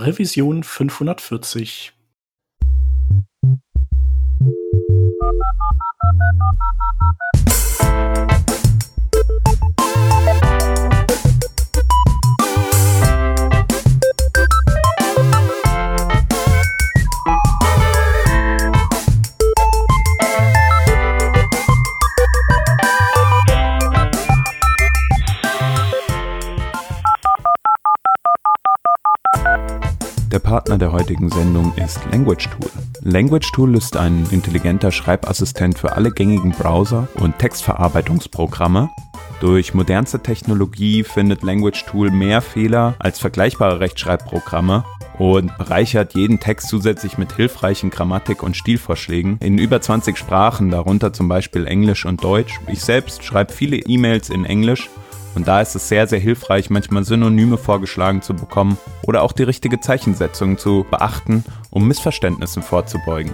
[0.00, 1.92] Revision 540.
[8.28, 8.37] Der
[30.48, 32.70] Partner der heutigen Sendung ist Language Tool.
[33.02, 38.88] Language Tool ist ein intelligenter Schreibassistent für alle gängigen Browser und Textverarbeitungsprogramme.
[39.42, 44.84] Durch modernste Technologie findet Language Tool mehr Fehler als vergleichbare Rechtschreibprogramme
[45.18, 51.12] und bereichert jeden Text zusätzlich mit hilfreichen Grammatik- und Stilvorschlägen in über 20 Sprachen, darunter
[51.12, 52.58] zum Beispiel Englisch und Deutsch.
[52.68, 54.88] Ich selbst schreibe viele E-Mails in Englisch
[55.34, 59.44] und da ist es sehr, sehr hilfreich, manchmal Synonyme vorgeschlagen zu bekommen oder auch die
[59.44, 63.32] richtige Zeichensetzung zu beachten, um Missverständnissen vorzubeugen.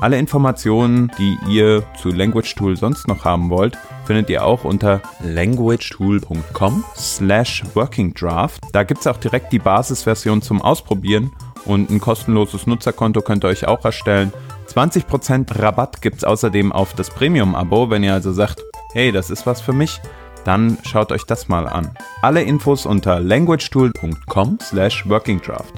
[0.00, 5.00] Alle Informationen, die ihr zu Language Tool sonst noch haben wollt, findet ihr auch unter
[5.24, 8.60] languagetool.com slash workingdraft.
[8.72, 11.32] Da gibt es auch direkt die Basisversion zum Ausprobieren
[11.64, 14.32] und ein kostenloses Nutzerkonto könnt ihr euch auch erstellen.
[14.72, 19.46] 20% Rabatt gibt es außerdem auf das Premium-Abo, wenn ihr also sagt, hey, das ist
[19.46, 20.00] was für mich
[20.48, 21.94] dann schaut euch das mal an.
[22.22, 25.74] Alle Infos unter languagetool.com slash workingdraft.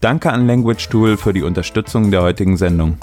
[0.00, 2.98] Danke an LanguageTool für die Unterstützung der heutigen Sendung.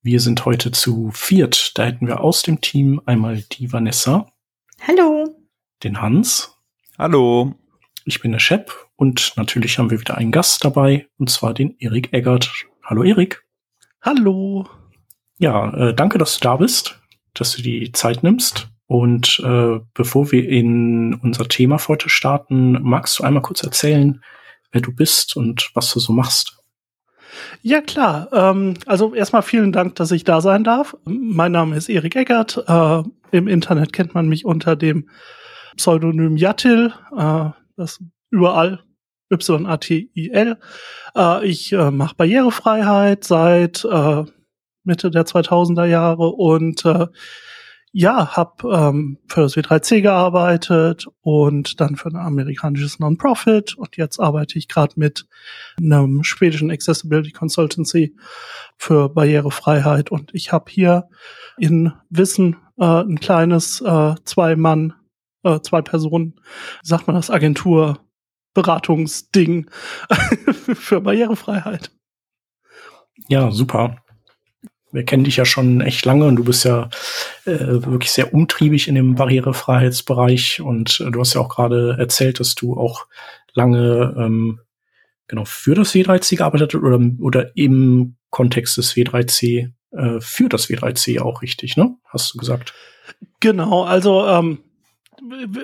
[0.00, 1.76] Wir sind heute zu viert.
[1.76, 4.28] Da hätten wir aus dem Team einmal die Vanessa.
[4.86, 5.34] Hallo.
[5.82, 6.56] Den Hans.
[6.96, 7.56] Hallo.
[8.04, 11.74] Ich bin der Shep und natürlich haben wir wieder einen Gast dabei, und zwar den
[11.80, 12.48] Erik Eggert.
[12.84, 13.44] Hallo Erik.
[14.00, 14.68] Hallo.
[15.38, 16.98] Ja, äh, danke, dass du da bist,
[17.34, 18.68] dass du die Zeit nimmst.
[18.86, 24.22] Und äh, bevor wir in unser Thema heute starten, magst du einmal kurz erzählen,
[24.70, 26.56] wer du bist und was du so machst?
[27.62, 28.28] Ja, klar.
[28.32, 30.96] Ähm, also erstmal vielen Dank, dass ich da sein darf.
[31.04, 32.64] Mein Name ist Erik Eckert.
[32.66, 35.08] Äh, Im Internet kennt man mich unter dem
[35.76, 36.94] Pseudonym Yatil.
[37.16, 38.00] Äh, das
[38.30, 38.80] überall
[39.30, 40.58] Y-A-T-I-L.
[41.16, 44.24] Äh, ich äh, mache Barrierefreiheit seit äh,
[44.86, 47.06] Mitte der 2000er Jahre und äh,
[47.98, 54.20] ja, habe ähm, für das W3C gearbeitet und dann für ein amerikanisches Non-Profit und jetzt
[54.20, 55.26] arbeite ich gerade mit
[55.78, 58.14] einem schwedischen Accessibility Consultancy
[58.76, 61.08] für Barrierefreiheit und ich habe hier
[61.56, 64.92] in Wissen äh, ein kleines äh, zwei Mann,
[65.42, 66.38] äh, zwei Personen,
[66.82, 68.00] sagt man das Agentur
[68.52, 69.70] Beratungsding
[70.74, 71.92] für Barrierefreiheit.
[73.28, 73.96] Ja, super
[74.96, 76.88] wir kennen dich ja schon echt lange und du bist ja
[77.44, 82.40] äh, wirklich sehr umtriebig in dem Barrierefreiheitsbereich und äh, du hast ja auch gerade erzählt,
[82.40, 83.06] dass du auch
[83.52, 84.60] lange ähm,
[85.28, 90.70] genau für das W3C gearbeitet hast oder, oder im Kontext des W3C äh, für das
[90.70, 91.94] W3C auch richtig, ne?
[92.06, 92.72] Hast du gesagt?
[93.40, 94.60] Genau, also ähm,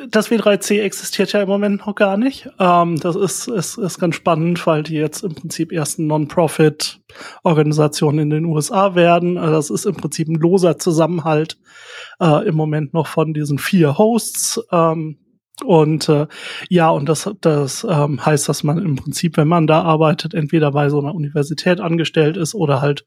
[0.08, 2.48] das W3C existiert ja im Moment noch gar nicht.
[2.58, 8.18] Ähm, das ist, ist, ist ganz spannend, weil die jetzt im Prinzip erst eine Non-Profit-Organisation
[8.18, 9.38] in den USA werden.
[9.38, 11.58] Also das ist im Prinzip ein loser Zusammenhalt
[12.20, 14.60] äh, im Moment noch von diesen vier Hosts.
[14.70, 15.18] Ähm,
[15.64, 16.26] und äh,
[16.70, 20.72] ja, und das, das ähm, heißt, dass man im Prinzip, wenn man da arbeitet, entweder
[20.72, 23.04] bei so einer Universität angestellt ist oder halt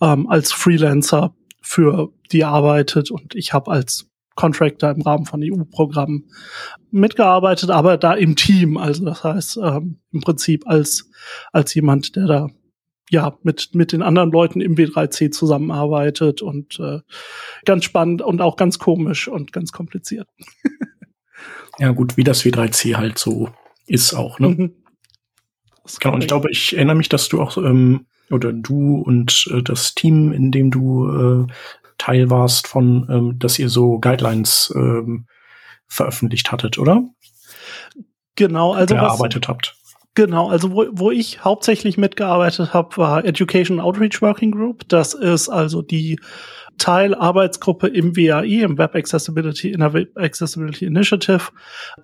[0.00, 3.10] ähm, als Freelancer für die arbeitet.
[3.10, 6.30] Und ich habe als Contractor im Rahmen von EU-Programmen
[6.90, 8.76] mitgearbeitet, aber da im Team.
[8.76, 11.10] Also das heißt ähm, im Prinzip als
[11.52, 12.48] als jemand, der da
[13.10, 17.00] ja mit mit den anderen Leuten im W3C zusammenarbeitet und äh,
[17.64, 20.28] ganz spannend und auch ganz komisch und ganz kompliziert.
[21.78, 23.48] ja gut, wie das W3C halt so
[23.86, 24.38] ist auch.
[24.38, 24.48] Ne?
[24.48, 24.74] Mhm.
[26.00, 29.62] Genau, und ich glaube, ich erinnere mich, dass du auch ähm, oder du und äh,
[29.62, 31.46] das Team, in dem du äh,
[31.98, 35.26] Teil warst von, ähm, dass ihr so Guidelines ähm,
[35.86, 37.04] veröffentlicht hattet, oder?
[38.34, 39.76] Genau, also erarbeitet habt.
[40.14, 44.88] Genau, also wo, wo ich hauptsächlich mitgearbeitet habe, war Education Outreach Working Group.
[44.88, 46.18] Das ist also die
[46.78, 51.50] Teilarbeitsgruppe im WAI, im Web Accessibility, in der Web Accessibility Initiative,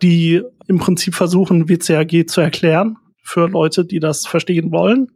[0.02, 5.08] die im Prinzip versuchen, WCAG zu erklären für Leute, die das verstehen wollen.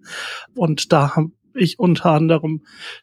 [0.54, 2.62] Und da haben ich unter anderem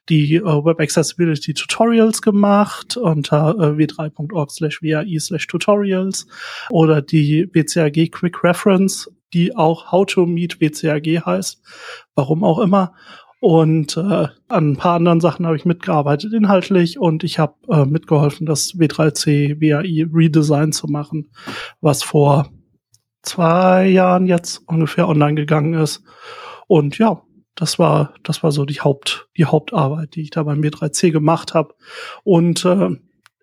[0.09, 6.27] die äh, Web Accessibility Tutorials gemacht unter äh, w3.org slash wai slash tutorials
[6.69, 11.61] oder die WCAG Quick Reference, die auch How to Meet WCAG heißt,
[12.15, 12.94] warum auch immer.
[13.39, 17.83] Und äh, an ein paar anderen Sachen habe ich mitgearbeitet inhaltlich und ich habe äh,
[17.83, 21.29] mitgeholfen, das W3C WAI Redesign zu machen,
[21.81, 22.50] was vor
[23.21, 26.03] zwei Jahren jetzt ungefähr online gegangen ist.
[26.67, 27.21] Und ja,
[27.55, 31.53] das war, das war so die Haupt, die Hauptarbeit, die ich da beim W3C gemacht
[31.53, 31.75] habe.
[32.23, 32.89] Und äh,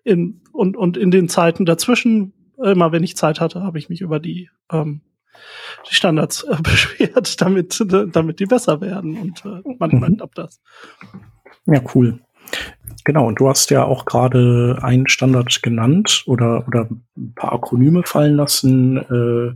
[0.03, 4.01] in, und, und in den Zeiten dazwischen, immer wenn ich Zeit hatte, habe ich mich
[4.01, 5.01] über die ähm,
[5.89, 9.17] die Standards äh, beschwert, damit, damit die besser werden.
[9.17, 10.17] Und äh, manchmal mhm.
[10.17, 10.61] klappt das.
[11.65, 12.19] Ja, cool.
[13.03, 18.03] Genau, und du hast ja auch gerade einen Standard genannt oder, oder ein paar Akronyme
[18.03, 18.97] fallen lassen.
[18.97, 19.53] Äh,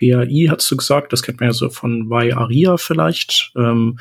[0.00, 3.52] WAI hast du gesagt, das kennt man ja so von WAIARIA vielleicht.
[3.56, 3.98] Ähm,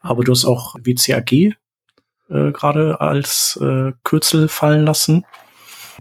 [0.00, 5.24] aber du hast auch WCAG äh, gerade als äh, Kürzel fallen lassen.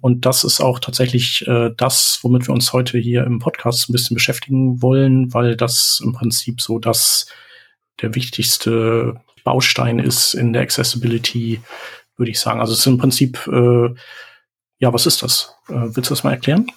[0.02, 3.94] Und das ist auch tatsächlich äh, das, womit wir uns heute hier im Podcast ein
[3.94, 7.28] bisschen beschäftigen wollen, weil das im Prinzip so das
[8.02, 11.62] der wichtigste Baustein ist in der Accessibility,
[12.18, 12.60] würde ich sagen.
[12.60, 13.90] Also es ist im Prinzip, äh,
[14.80, 15.56] ja, was ist das?
[15.68, 16.68] Äh, willst du das mal erklären?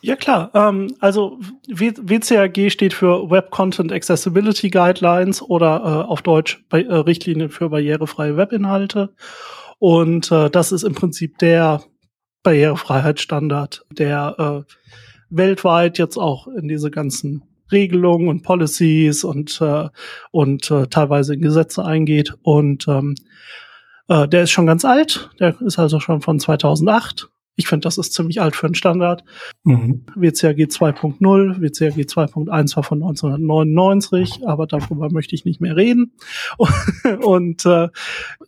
[0.00, 6.64] Ja klar, ähm, also WCAG steht für Web Content Accessibility Guidelines oder äh, auf Deutsch
[6.70, 9.14] äh, Richtlinien für barrierefreie Webinhalte.
[9.78, 11.82] Und äh, das ist im Prinzip der
[12.42, 14.72] Barrierefreiheitsstandard, der äh,
[15.30, 19.88] weltweit jetzt auch in diese ganzen Regelungen und Policies und, äh,
[20.30, 22.34] und äh, teilweise in Gesetze eingeht.
[22.42, 23.14] Und ähm,
[24.08, 27.28] äh, der ist schon ganz alt, der ist also schon von 2008.
[27.58, 29.24] Ich finde, das ist ziemlich alt für einen Standard.
[29.64, 30.06] Mhm.
[30.14, 36.12] WCAG 2.0, WCAG 2.1 war von 1999, aber darüber möchte ich nicht mehr reden.
[37.20, 37.88] und äh,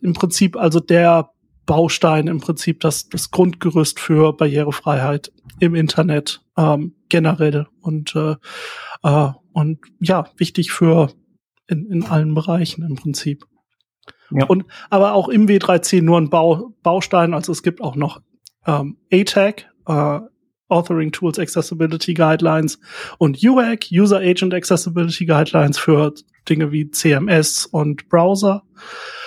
[0.01, 1.29] im Prinzip also der
[1.65, 8.35] Baustein im Prinzip das, das Grundgerüst für Barrierefreiheit im Internet ähm, generell und äh,
[9.03, 11.11] äh, und ja wichtig für
[11.67, 13.45] in, in allen Bereichen im Prinzip.
[14.31, 14.45] Ja.
[14.45, 18.21] Und aber auch im W3C nur ein Bau, Baustein, also es gibt auch noch
[18.65, 20.19] ähm, ATAG, äh,
[20.67, 22.79] Authoring Tools Accessibility Guidelines
[23.17, 26.13] und UAC, User Agent Accessibility Guidelines für
[26.47, 28.63] Dinge wie CMS und Browser.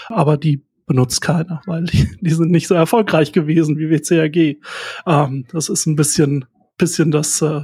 [0.09, 4.59] Aber die benutzt keiner, weil die, die sind nicht so erfolgreich gewesen wie WCAG.
[5.07, 6.47] Ähm, das ist ein bisschen,
[6.79, 7.63] bisschen das, äh,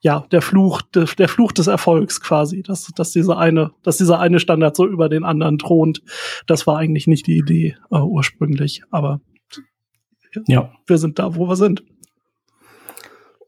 [0.00, 4.20] ja, der Fluch, der, der Fluch des Erfolgs quasi, dass, dass dieser eine, dass dieser
[4.20, 6.02] eine Standard so über den anderen thront.
[6.46, 9.20] Das war eigentlich nicht die Idee äh, ursprünglich, aber
[10.46, 11.82] ja, wir sind da, wo wir sind.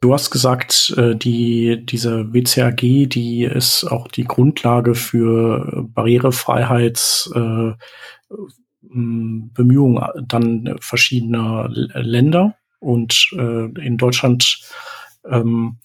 [0.01, 7.73] Du hast gesagt, äh, die, diese WCAG, die ist auch die Grundlage für Barrierefreiheits, äh,
[8.89, 14.61] Bemühungen dann verschiedener Länder und äh, in Deutschland
[15.25, 15.79] ähm,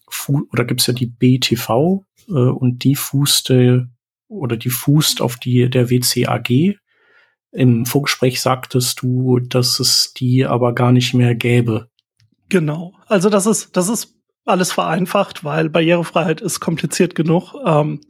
[0.52, 3.90] oder gibt's ja die BTV äh, und die fußte
[4.28, 6.78] oder die fußt auf die der WCAG.
[7.52, 11.90] Im Vorgespräch sagtest du, dass es die aber gar nicht mehr gäbe.
[12.50, 12.94] Genau.
[13.08, 14.16] Also das ist das ist
[14.46, 17.54] alles vereinfacht, weil Barrierefreiheit ist kompliziert genug.
[17.66, 18.02] Ähm,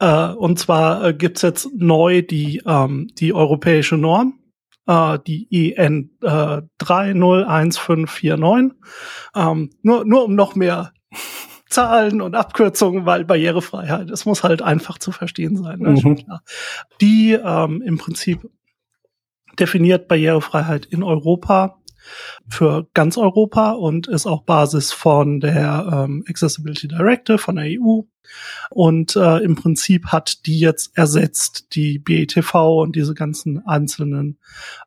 [0.00, 4.40] äh, und zwar äh, gibt's jetzt neu die, ähm, die europäische Norm,
[4.86, 8.72] äh, die EN äh, 301549.
[9.34, 10.92] Ähm, nur, nur um noch mehr
[11.68, 15.78] Zahlen und Abkürzungen, weil Barrierefreiheit, es muss halt einfach zu verstehen sein.
[15.80, 15.90] Ne?
[15.90, 16.24] Mhm.
[17.00, 18.48] Die ähm, im Prinzip
[19.58, 21.78] definiert Barrierefreiheit in Europa
[22.48, 28.02] für ganz Europa und ist auch Basis von der ähm, Accessibility Directive von der EU.
[28.70, 34.38] Und äh, im Prinzip hat die jetzt ersetzt die BETV und diese ganzen einzelnen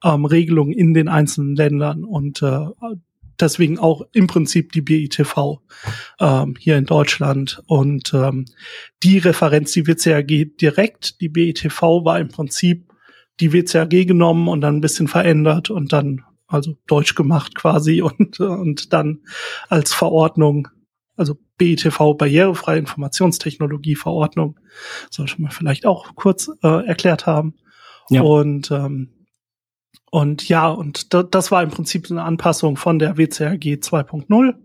[0.04, 2.68] ähm, Regelungen in den einzelnen Ländern und äh,
[3.40, 5.60] deswegen auch im Prinzip die BITV
[6.20, 7.62] ähm, hier in Deutschland.
[7.68, 8.46] Und ähm,
[9.04, 12.89] die Referenz, die WCAG direkt, die BITV war im Prinzip
[13.40, 18.40] die WCAG genommen und dann ein bisschen verändert und dann also deutsch gemacht quasi und,
[18.40, 19.20] und dann
[19.70, 20.68] als Verordnung,
[21.16, 24.60] also BTV Barrierefreie Informationstechnologie Verordnung,
[25.10, 27.56] sollte man vielleicht auch kurz äh, erklärt haben.
[28.10, 28.22] Ja.
[28.22, 29.10] Und ähm,
[30.12, 34.56] und ja, und das war im Prinzip eine Anpassung von der WCAG 2.0.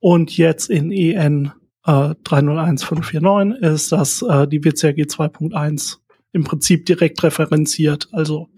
[0.00, 1.52] Und jetzt in EN
[1.86, 5.98] äh, 301549 ist das äh, die WCAG 2.1
[6.32, 8.08] im Prinzip direkt referenziert.
[8.12, 8.48] Also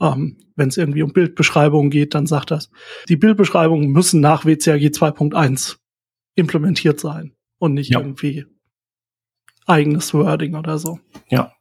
[0.00, 2.70] ähm, wenn es irgendwie um Bildbeschreibungen geht, dann sagt das,
[3.08, 5.76] die Bildbeschreibungen müssen nach WCAG 2.1
[6.34, 8.00] implementiert sein und nicht ja.
[8.00, 8.46] irgendwie
[9.66, 11.00] eigenes Wording oder so.
[11.28, 11.52] Ja,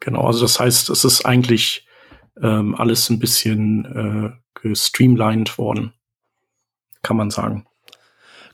[0.00, 0.26] genau.
[0.26, 1.86] Also das heißt, es ist eigentlich
[2.40, 5.92] ähm, alles ein bisschen äh, gestreamlined worden,
[7.02, 7.66] kann man sagen.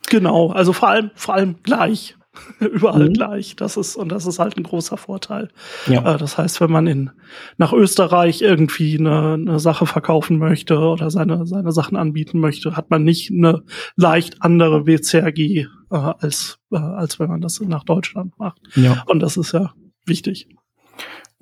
[0.08, 2.16] Genau, also vor allem, vor allem gleich.
[2.60, 3.14] überall mhm.
[3.14, 3.56] gleich.
[3.56, 5.48] Das ist, und das ist halt ein großer Vorteil.
[5.86, 6.14] Ja.
[6.14, 7.10] Äh, das heißt, wenn man in,
[7.56, 12.90] nach Österreich irgendwie eine, eine Sache verkaufen möchte oder seine, seine Sachen anbieten möchte, hat
[12.90, 13.62] man nicht eine
[13.96, 18.60] leicht andere WCAG äh, als, äh, als wenn man das nach Deutschland macht.
[18.74, 19.02] Ja.
[19.06, 19.72] Und das ist ja
[20.06, 20.48] wichtig.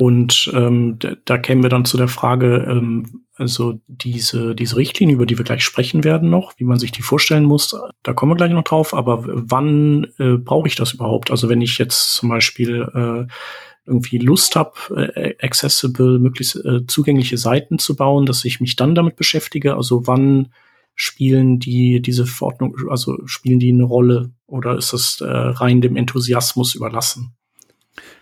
[0.01, 5.27] Und ähm, da, kämen wir dann zu der Frage, ähm, also diese, diese Richtlinie, über
[5.27, 8.37] die wir gleich sprechen werden noch, wie man sich die vorstellen muss, da kommen wir
[8.37, 11.33] gleich noch drauf, aber wann äh, brauche ich das überhaupt?
[11.33, 13.33] Also wenn ich jetzt zum Beispiel äh,
[13.87, 18.95] irgendwie Lust habe, äh, accessible, möglichst äh, zugängliche Seiten zu bauen, dass ich mich dann
[18.95, 20.53] damit beschäftige, also wann
[20.95, 25.97] spielen die diese Verordnung, also spielen die eine Rolle oder ist das äh, rein dem
[25.97, 27.38] Enthusiasmus überlassen?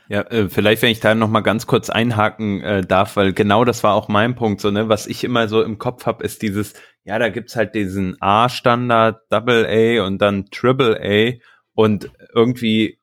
[0.09, 3.65] Ja, äh, vielleicht, wenn ich da noch mal ganz kurz einhaken äh, darf, weil genau
[3.65, 6.43] das war auch mein Punkt, so ne, was ich immer so im Kopf habe, ist
[6.43, 11.43] dieses, ja, da gibt's halt diesen A-Standard, Double A und dann Triple A
[11.75, 12.99] und irgendwie,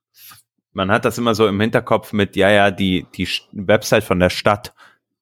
[0.72, 4.30] man hat das immer so im Hinterkopf mit, ja, ja, die die Website von der
[4.30, 4.74] Stadt,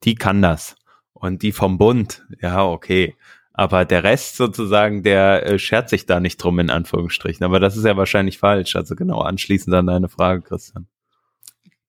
[0.04, 0.76] die kann das
[1.14, 3.16] und die vom Bund, ja, okay.
[3.54, 7.44] Aber der Rest sozusagen, der äh, schert sich da nicht drum, in Anführungsstrichen.
[7.44, 8.76] Aber das ist ja wahrscheinlich falsch.
[8.76, 10.88] Also genau anschließend an deine Frage, Christian.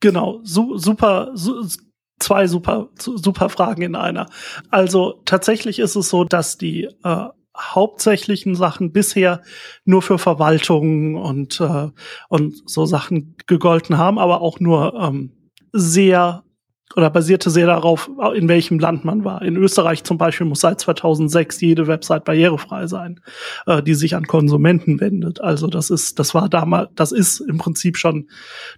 [0.03, 1.65] Genau, su super, su
[2.19, 4.27] zwei super, super Fragen in einer.
[4.69, 9.43] Also tatsächlich ist es so, dass die äh, hauptsächlichen Sachen bisher
[9.85, 11.91] nur für Verwaltungen und, äh,
[12.29, 16.43] und so Sachen gegolten haben, aber auch nur ähm, sehr
[16.97, 19.43] oder basierte sehr darauf, in welchem Land man war.
[19.43, 23.21] In Österreich zum Beispiel muss seit 2006 jede Website barrierefrei sein,
[23.67, 25.41] äh, die sich an Konsumenten wendet.
[25.41, 28.29] Also das ist, das war damals, das ist im Prinzip schon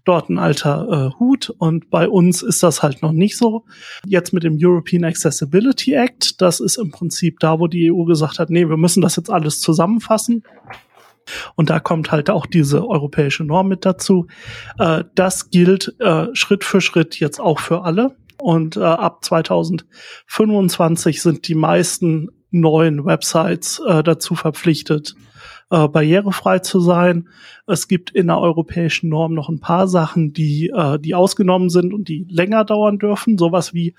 [0.04, 3.64] dort ein alter äh, Hut und bei uns ist das halt noch nicht so.
[4.06, 8.38] Jetzt mit dem European Accessibility Act, das ist im Prinzip da, wo die EU gesagt
[8.38, 10.42] hat, nee, wir müssen das jetzt alles zusammenfassen.
[11.54, 14.26] Und da kommt halt auch diese europäische Norm mit dazu.
[14.78, 18.16] Äh, das gilt äh, Schritt für Schritt jetzt auch für alle.
[18.38, 25.14] Und äh, ab 2025 sind die meisten neuen Websites äh, dazu verpflichtet,
[25.70, 27.28] äh, barrierefrei zu sein.
[27.66, 31.92] Es gibt in der europäischen Norm noch ein paar Sachen, die, äh, die ausgenommen sind
[31.92, 33.38] und die länger dauern dürfen.
[33.38, 33.94] Sowas wie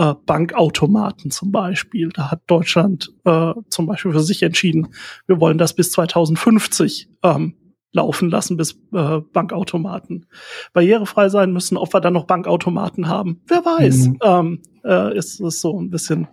[0.00, 2.08] äh, Bankautomaten zum Beispiel.
[2.08, 4.88] Da hat Deutschland äh, zum Beispiel für sich entschieden,
[5.26, 7.54] wir wollen das bis 2050 ähm,
[7.92, 10.26] laufen lassen, bis äh, Bankautomaten
[10.72, 11.76] barrierefrei sein müssen.
[11.76, 14.08] Ob wir dann noch Bankautomaten haben, wer weiß.
[14.08, 14.18] Mhm.
[14.22, 16.28] Ähm, äh, ist es so ein bisschen.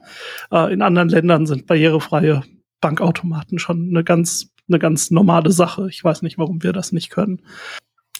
[0.50, 2.44] Äh, in anderen Ländern sind barrierefreie
[2.80, 5.88] Bankautomaten schon eine ganz eine ganz normale Sache.
[5.90, 7.42] Ich weiß nicht, warum wir das nicht können.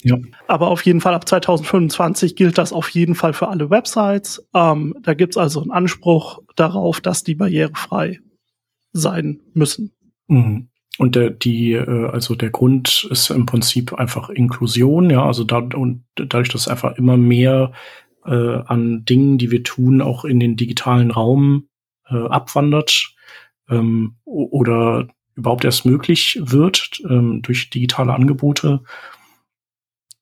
[0.04, 0.18] Ja.
[0.48, 4.46] Aber auf jeden Fall ab 2025 gilt das auf jeden Fall für alle Websites.
[4.54, 8.20] Ähm, da gibt's also einen Anspruch darauf, dass die barrierefrei
[8.94, 9.92] sein müssen.
[10.28, 10.70] Mhm.
[10.98, 15.58] Und der, die, äh, also der Grund ist im Prinzip einfach Inklusion, ja, also da,
[15.58, 17.72] und dadurch, dass einfach immer mehr
[18.26, 21.68] äh, an Dingen, die wir tun, auch in den digitalen Raum
[22.10, 23.14] äh, abwandert
[23.70, 28.82] ähm, oder überhaupt erst möglich wird ähm, durch digitale Angebote,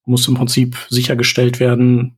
[0.06, 2.18] muss im Prinzip sichergestellt werden,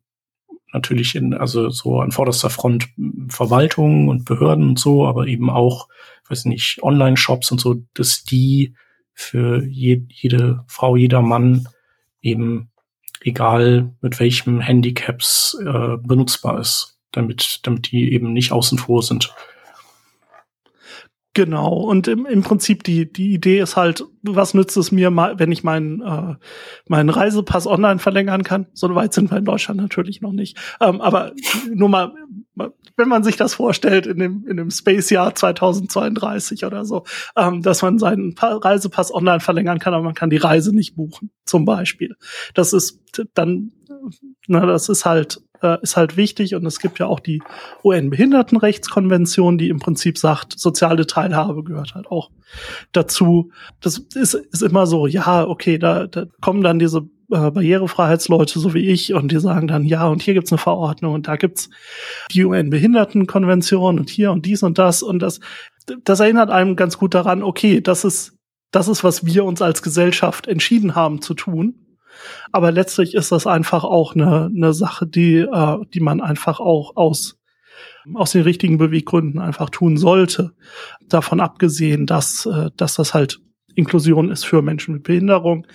[0.73, 2.89] natürlich in, also so an vorderster Front
[3.29, 5.87] Verwaltung und Behörden und so, aber eben auch,
[6.29, 8.75] weiß nicht, Online-Shops und so, dass die
[9.13, 11.67] für je, jede Frau, jeder Mann
[12.21, 12.69] eben
[13.21, 19.33] egal mit welchem Handicaps äh, benutzbar ist, damit, damit die eben nicht außen vor sind.
[21.37, 25.51] Genau, und im, im Prinzip die, die Idee ist halt, was nützt es mir, wenn
[25.51, 26.33] ich meinen, äh,
[26.87, 28.65] meinen Reisepass online verlängern kann?
[28.73, 30.57] So weit sind wir in Deutschland natürlich noch nicht.
[30.81, 31.33] Ähm, aber
[31.71, 32.11] nur mal,
[32.95, 37.03] wenn man sich das vorstellt in dem, in dem Space-Jahr 2032 oder so,
[37.35, 40.95] ähm, dass man seinen pa Reisepass online verlängern kann, aber man kann die Reise nicht
[40.95, 42.15] buchen, zum Beispiel.
[42.55, 42.99] Das ist
[43.35, 43.73] dann,
[44.47, 47.41] na, das ist halt äh, ist halt wichtig und es gibt ja auch die
[47.83, 52.31] UN-Behindertenrechtskonvention, die im Prinzip sagt, soziale Teilhabe gehört halt auch
[52.91, 53.51] dazu.
[53.81, 58.73] Das ist, ist immer so, ja, okay, da, da kommen dann diese äh, Barrierefreiheitsleute, so
[58.73, 61.69] wie ich, und die sagen dann, ja, und hier gibt's eine Verordnung und da gibt's
[62.31, 65.39] die UN-Behindertenkonvention und hier und dies und das und das.
[66.03, 68.37] Das erinnert einem ganz gut daran, okay, das ist,
[68.71, 71.86] das ist, was wir uns als Gesellschaft entschieden haben zu tun.
[72.51, 76.95] Aber letztlich ist das einfach auch eine, eine Sache, die, äh, die man einfach auch
[76.95, 77.39] aus,
[78.13, 80.53] aus den richtigen Beweggründen einfach tun sollte.
[81.07, 83.39] Davon abgesehen, dass, äh, dass das halt
[83.75, 85.67] Inklusion ist für Menschen mit Behinderung.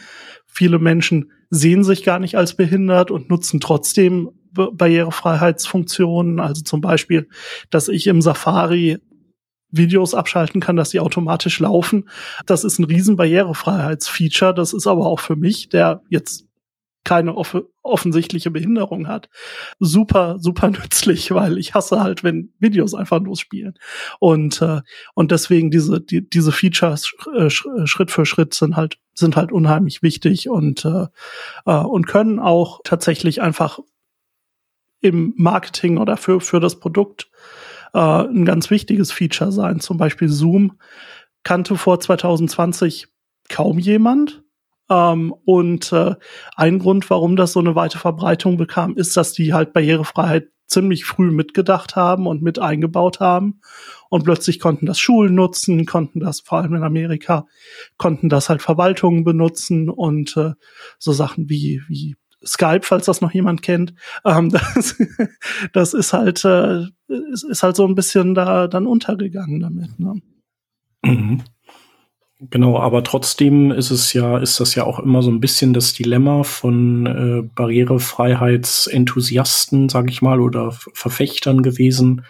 [0.46, 6.40] Viele Menschen sehen sich gar nicht als behindert und nutzen trotzdem Barrierefreiheitsfunktionen.
[6.40, 7.28] Also zum Beispiel,
[7.70, 8.98] dass ich im Safari
[9.72, 12.08] Videos abschalten kann, dass die automatisch laufen.
[12.46, 14.54] Das ist ein riesen Barrierefreiheitsfeature.
[14.54, 16.46] Das ist aber auch für mich, der jetzt
[17.04, 19.28] keine off offensichtliche Behinderung hat,
[19.80, 23.74] super, super nützlich, weil ich hasse halt, wenn Videos einfach losspielen.
[24.20, 24.82] Und, äh,
[25.14, 30.02] und deswegen diese, die, diese Features äh, Schritt für Schritt sind halt, sind halt unheimlich
[30.02, 31.06] wichtig und, äh,
[31.66, 33.80] äh, und können auch tatsächlich einfach
[35.00, 37.28] im Marketing oder für, für das Produkt
[37.92, 39.80] äh, ein ganz wichtiges Feature sein.
[39.80, 40.78] Zum Beispiel Zoom
[41.42, 43.08] kannte vor 2020
[43.48, 44.42] kaum jemand.
[44.90, 46.14] Ähm, und äh,
[46.56, 51.04] ein Grund, warum das so eine weite Verbreitung bekam, ist, dass die halt Barrierefreiheit ziemlich
[51.04, 53.60] früh mitgedacht haben und mit eingebaut haben.
[54.08, 57.46] Und plötzlich konnten das Schulen nutzen, konnten das vor allem in Amerika,
[57.98, 60.52] konnten das halt Verwaltungen benutzen und äh,
[60.98, 63.94] so Sachen wie, wie Skype, falls das noch jemand kennt.
[64.24, 64.96] Ähm, das,
[65.72, 69.98] das ist halt, äh, ist, ist halt so ein bisschen da dann untergegangen damit.
[69.98, 70.20] Ne?
[71.04, 71.42] Mhm.
[72.50, 75.92] Genau, aber trotzdem ist es ja, ist das ja auch immer so ein bisschen das
[75.92, 82.24] Dilemma von äh, Barrierefreiheitsenthusiasten, sage ich mal, oder Verfechtern gewesen,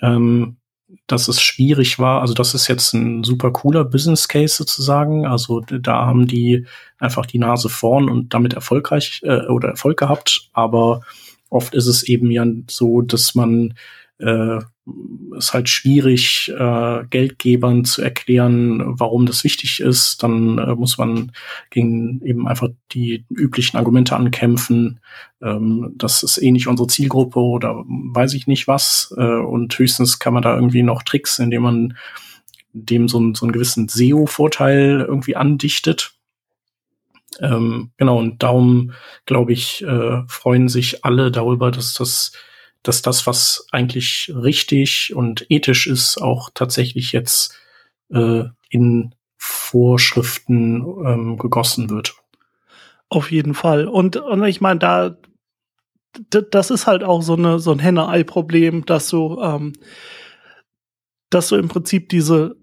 [0.00, 0.56] ähm,
[1.06, 2.20] dass es schwierig war.
[2.20, 5.26] Also das ist jetzt ein super cooler Business Case sozusagen.
[5.26, 6.66] Also da haben die
[6.98, 10.48] einfach die Nase vorn und damit erfolgreich äh, oder Erfolg gehabt.
[10.52, 11.02] Aber
[11.48, 13.74] oft ist es eben ja so, dass man
[14.18, 14.58] äh,
[15.36, 20.22] ist halt schwierig, äh, Geldgebern zu erklären, warum das wichtig ist.
[20.22, 21.32] Dann äh, muss man
[21.70, 25.00] gegen eben einfach die üblichen Argumente ankämpfen.
[25.42, 29.12] Ähm, das ist eh nicht unsere Zielgruppe oder weiß ich nicht was.
[29.16, 31.96] Äh, und höchstens kann man da irgendwie noch Tricks, indem man
[32.72, 36.12] dem so, ein, so einen gewissen SEO-Vorteil irgendwie andichtet.
[37.40, 38.92] Ähm, genau, und darum,
[39.26, 42.32] glaube ich, äh, freuen sich alle darüber, dass das
[42.82, 47.54] dass das, was eigentlich richtig und ethisch ist, auch tatsächlich jetzt
[48.10, 52.14] äh, in Vorschriften ähm, gegossen wird.
[53.08, 53.86] Auf jeden Fall.
[53.86, 55.16] Und, und ich meine, da
[56.30, 59.74] das ist halt auch so eine so ein Henne-Ei-Problem, dass du ähm,
[61.30, 62.56] dass du im Prinzip diese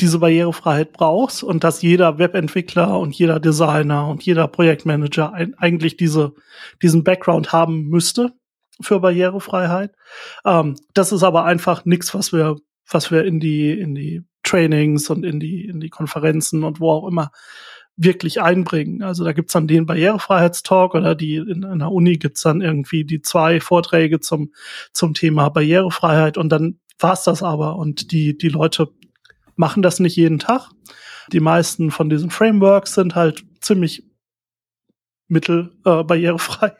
[0.00, 5.96] diese Barrierefreiheit brauchst und dass jeder Webentwickler und jeder Designer und jeder Projektmanager ein, eigentlich
[5.96, 6.34] diese
[6.82, 8.32] diesen Background haben müsste
[8.82, 9.94] für Barrierefreiheit.
[10.44, 12.56] Ähm, das ist aber einfach nichts, was wir,
[12.90, 16.90] was wir in die, in die Trainings und in die, in die Konferenzen und wo
[16.90, 17.30] auch immer
[17.96, 19.02] wirklich einbringen.
[19.02, 23.20] Also da gibt's dann den Barrierefreiheitstalk oder die in einer Uni gibt's dann irgendwie die
[23.20, 24.52] zwei Vorträge zum,
[24.92, 27.76] zum Thema Barrierefreiheit und dann war's das aber.
[27.76, 28.88] Und die, die Leute
[29.56, 30.70] machen das nicht jeden Tag.
[31.32, 34.04] Die meisten von diesen Frameworks sind halt ziemlich
[35.28, 36.72] mittel äh, barrierefrei.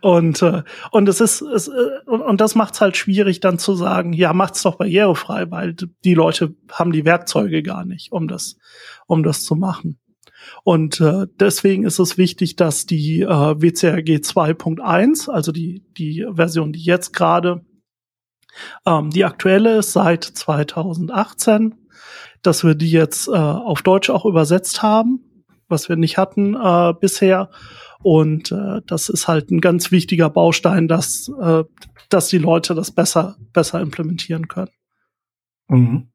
[0.00, 1.72] Und, äh, und es ist, es, äh,
[2.06, 5.74] und, und das macht es halt schwierig, dann zu sagen, ja, macht's doch barrierefrei, weil
[6.04, 8.56] die Leute haben die Werkzeuge gar nicht, um das,
[9.06, 9.98] um das zu machen.
[10.64, 16.72] Und äh, deswegen ist es wichtig, dass die äh, WCRG 2.1, also die, die Version,
[16.72, 17.64] die jetzt gerade
[18.84, 21.74] ähm, die aktuelle ist seit 2018,
[22.42, 26.92] dass wir die jetzt äh, auf Deutsch auch übersetzt haben, was wir nicht hatten äh,
[26.98, 27.50] bisher
[28.02, 31.64] und äh, das ist halt ein ganz wichtiger Baustein, dass, äh,
[32.08, 34.70] dass die Leute das besser, besser implementieren können.
[35.68, 36.08] Mhm.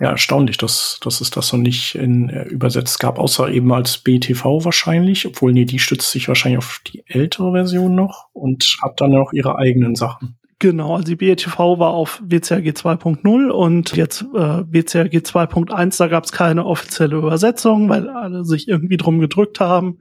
[0.00, 3.98] Ja, erstaunlich, dass, dass es das noch nicht in, äh, übersetzt gab, außer eben als
[3.98, 9.00] BTV wahrscheinlich, obwohl nee, die stützt sich wahrscheinlich auf die ältere Version noch und hat
[9.02, 10.39] dann auch ihre eigenen Sachen.
[10.62, 14.26] Genau, also die BETV war auf WCRG 2.0 und jetzt äh,
[14.70, 20.00] WCRG 2.1, da gab es keine offizielle Übersetzung, weil alle sich irgendwie drum gedrückt haben,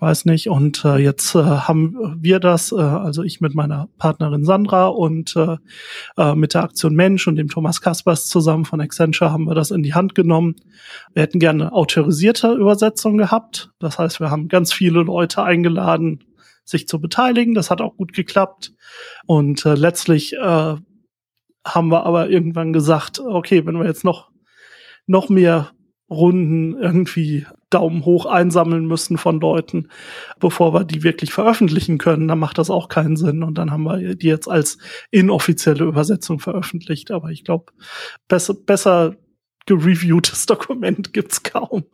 [0.00, 0.48] weiß nicht.
[0.48, 5.36] Und äh, jetzt äh, haben wir das, äh, also ich mit meiner Partnerin Sandra und
[5.36, 5.58] äh,
[6.16, 9.70] äh, mit der Aktion Mensch und dem Thomas Kaspers zusammen von Accenture haben wir das
[9.70, 10.56] in die Hand genommen.
[11.14, 13.70] Wir hätten gerne autorisierte Übersetzung gehabt.
[13.78, 16.24] Das heißt, wir haben ganz viele Leute eingeladen,
[16.72, 17.54] sich zu beteiligen.
[17.54, 18.72] Das hat auch gut geklappt.
[19.26, 20.74] Und äh, letztlich äh,
[21.64, 24.30] haben wir aber irgendwann gesagt, okay, wenn wir jetzt noch,
[25.06, 25.70] noch mehr
[26.10, 29.88] Runden irgendwie Daumen hoch einsammeln müssen von Leuten,
[30.40, 33.42] bevor wir die wirklich veröffentlichen können, dann macht das auch keinen Sinn.
[33.42, 34.78] Und dann haben wir die jetzt als
[35.10, 37.10] inoffizielle Übersetzung veröffentlicht.
[37.10, 37.72] Aber ich glaube,
[38.28, 39.16] besser, besser
[39.66, 41.84] gereviewtes Dokument gibt's kaum.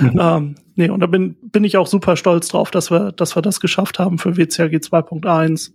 [0.00, 0.18] Mhm.
[0.18, 3.42] Ähm, nee, und da bin, bin ich auch super stolz drauf, dass wir, dass wir
[3.42, 5.72] das geschafft haben für WCRG 2.1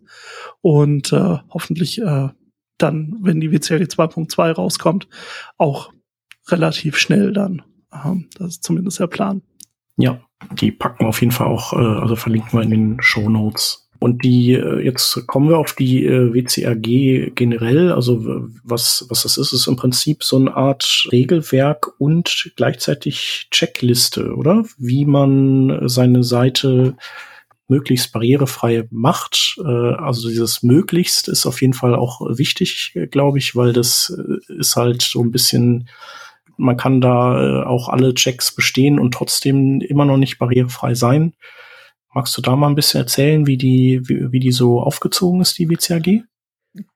[0.62, 2.30] und äh, hoffentlich äh,
[2.78, 5.08] dann, wenn die WCRG 2.2 rauskommt,
[5.58, 5.92] auch
[6.48, 7.62] relativ schnell dann.
[7.94, 9.42] Ähm, das ist zumindest der Plan.
[9.98, 10.22] Ja,
[10.54, 13.90] die packen wir auf jeden Fall auch, äh, also verlinken wir in den Show Notes.
[14.02, 17.92] Und die, äh, jetzt kommen wir auf die äh, WCAG generell.
[17.92, 24.34] Also was, was das ist, ist im Prinzip so eine Art Regelwerk und gleichzeitig Checkliste,
[24.34, 24.66] oder?
[24.80, 26.98] Wie man seine Seite
[27.68, 29.58] möglichst barrierefrei macht.
[29.64, 34.10] Äh, also dieses möglichst ist auf jeden Fall auch wichtig, glaube ich, weil das
[34.48, 35.88] ist halt so ein bisschen
[36.58, 41.34] man kann da auch alle Checks bestehen und trotzdem immer noch nicht barrierefrei sein.
[42.14, 45.58] Magst du da mal ein bisschen erzählen, wie die, wie, wie die so aufgezogen ist,
[45.58, 46.24] die WCAG?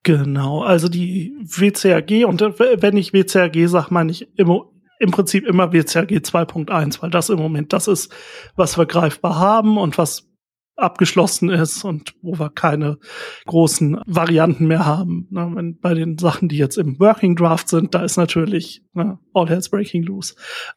[0.04, 5.74] Genau, also die WCAG, und wenn ich WCAG sage, meine ich immer, im Prinzip immer
[5.74, 8.14] WCAG 2.1, weil das im Moment das ist,
[8.56, 10.30] was wir greifbar haben und was
[10.78, 12.98] abgeschlossen ist und wo wir keine
[13.46, 15.28] großen Varianten mehr haben.
[15.30, 19.18] Ne, wenn, bei den Sachen, die jetzt im Working Draft sind, da ist natürlich ne,
[19.34, 20.36] all hell's breaking loose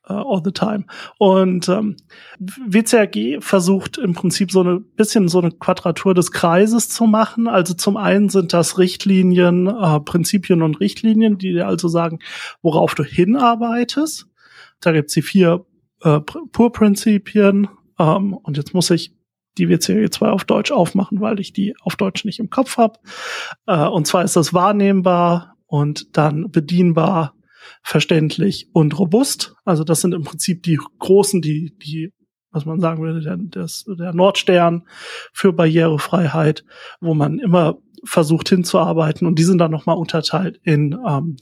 [0.08, 0.84] uh, all the time.
[1.18, 1.96] Und ähm,
[2.38, 7.48] WCAG versucht im Prinzip so ein bisschen so eine Quadratur des Kreises zu machen.
[7.48, 12.20] Also zum einen sind das Richtlinien, äh, Prinzipien und Richtlinien, die dir also sagen,
[12.62, 14.26] worauf du hinarbeitest.
[14.80, 15.66] Da gibt's die vier
[16.02, 17.68] äh, Pur-Prinzipien.
[17.98, 19.17] Ähm, und jetzt muss ich
[19.58, 22.98] die WCG 2 auf Deutsch aufmachen, weil ich die auf Deutsch nicht im Kopf habe.
[23.66, 27.34] Äh, und zwar ist das wahrnehmbar und dann bedienbar,
[27.82, 29.54] verständlich und robust.
[29.64, 32.12] Also das sind im Prinzip die großen, die, die,
[32.50, 34.84] was man sagen würde, der, das, der Nordstern
[35.32, 36.64] für Barrierefreiheit,
[37.00, 39.26] wo man immer versucht hinzuarbeiten.
[39.26, 41.36] Und die sind dann nochmal unterteilt in, ähm,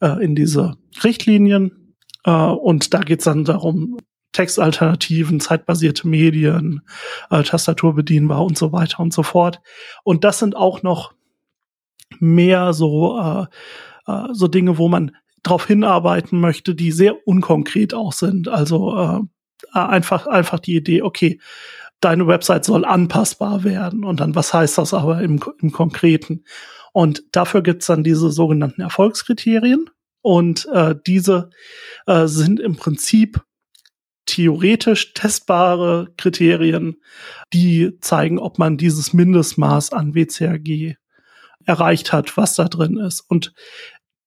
[0.00, 1.94] äh, in diese Richtlinien.
[2.24, 3.98] Äh, und da geht es dann darum,
[4.32, 6.82] Textalternativen, zeitbasierte Medien,
[7.30, 9.60] äh, Tastatur bedienbar und so weiter und so fort.
[10.04, 11.12] Und das sind auch noch
[12.20, 13.46] mehr so, äh,
[14.06, 15.12] äh, so Dinge, wo man
[15.42, 18.48] darauf hinarbeiten möchte, die sehr unkonkret auch sind.
[18.48, 19.20] Also äh,
[19.72, 21.40] einfach, einfach die Idee, okay,
[22.00, 24.04] deine Website soll anpassbar werden.
[24.04, 26.44] Und dann, was heißt das aber im, im Konkreten?
[26.92, 29.90] Und dafür gibt's dann diese sogenannten Erfolgskriterien.
[30.20, 31.50] Und äh, diese
[32.06, 33.40] äh, sind im Prinzip
[34.28, 36.96] theoretisch testbare Kriterien,
[37.54, 40.96] die zeigen, ob man dieses Mindestmaß an WCAG
[41.64, 43.22] erreicht hat, was da drin ist.
[43.22, 43.54] Und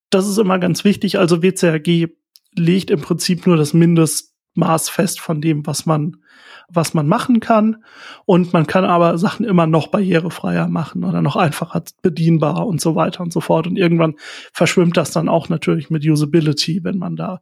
[0.09, 1.19] das ist immer ganz wichtig.
[1.19, 2.09] Also WCAG
[2.55, 6.17] legt im Prinzip nur das Mindestmaß fest von dem, was man,
[6.67, 7.83] was man machen kann.
[8.25, 12.95] Und man kann aber Sachen immer noch barrierefreier machen oder noch einfacher bedienbar und so
[12.95, 13.67] weiter und so fort.
[13.67, 14.15] Und irgendwann
[14.51, 17.41] verschwimmt das dann auch natürlich mit Usability, wenn man da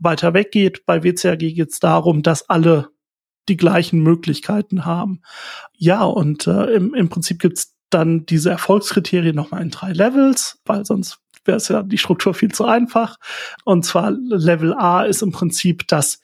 [0.00, 0.84] weiter weggeht.
[0.86, 2.88] Bei WCAG geht es darum, dass alle
[3.48, 5.22] die gleichen Möglichkeiten haben.
[5.76, 10.84] Ja, und äh, im, im Prinzip gibt's dann diese Erfolgskriterien nochmal in drei Levels, weil
[10.84, 13.18] sonst wäre es ja die Struktur viel zu einfach.
[13.64, 16.20] Und zwar Level A ist im Prinzip, dass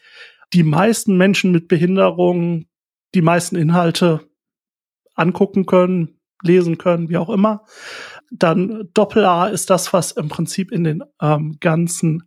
[0.53, 2.69] die meisten Menschen mit Behinderungen
[3.15, 4.29] die meisten Inhalte
[5.15, 7.65] angucken können, lesen können, wie auch immer.
[8.31, 12.25] Dann Doppel A ist das, was im Prinzip in den ähm, ganzen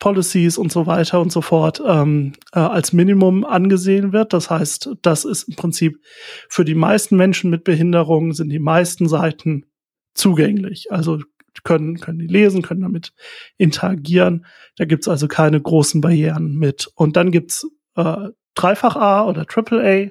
[0.00, 4.32] Policies und so weiter und so fort ähm, äh, als Minimum angesehen wird.
[4.32, 6.00] Das heißt, das ist im Prinzip
[6.48, 9.66] für die meisten Menschen mit Behinderungen sind die meisten Seiten
[10.14, 10.90] zugänglich.
[10.90, 11.18] Also
[11.62, 13.12] können, können die lesen, können damit
[13.58, 14.46] interagieren.
[14.76, 16.90] Da gibt's also keine großen Barrieren mit.
[16.94, 20.10] Und dann gibt's äh, Dreifach A oder Triple A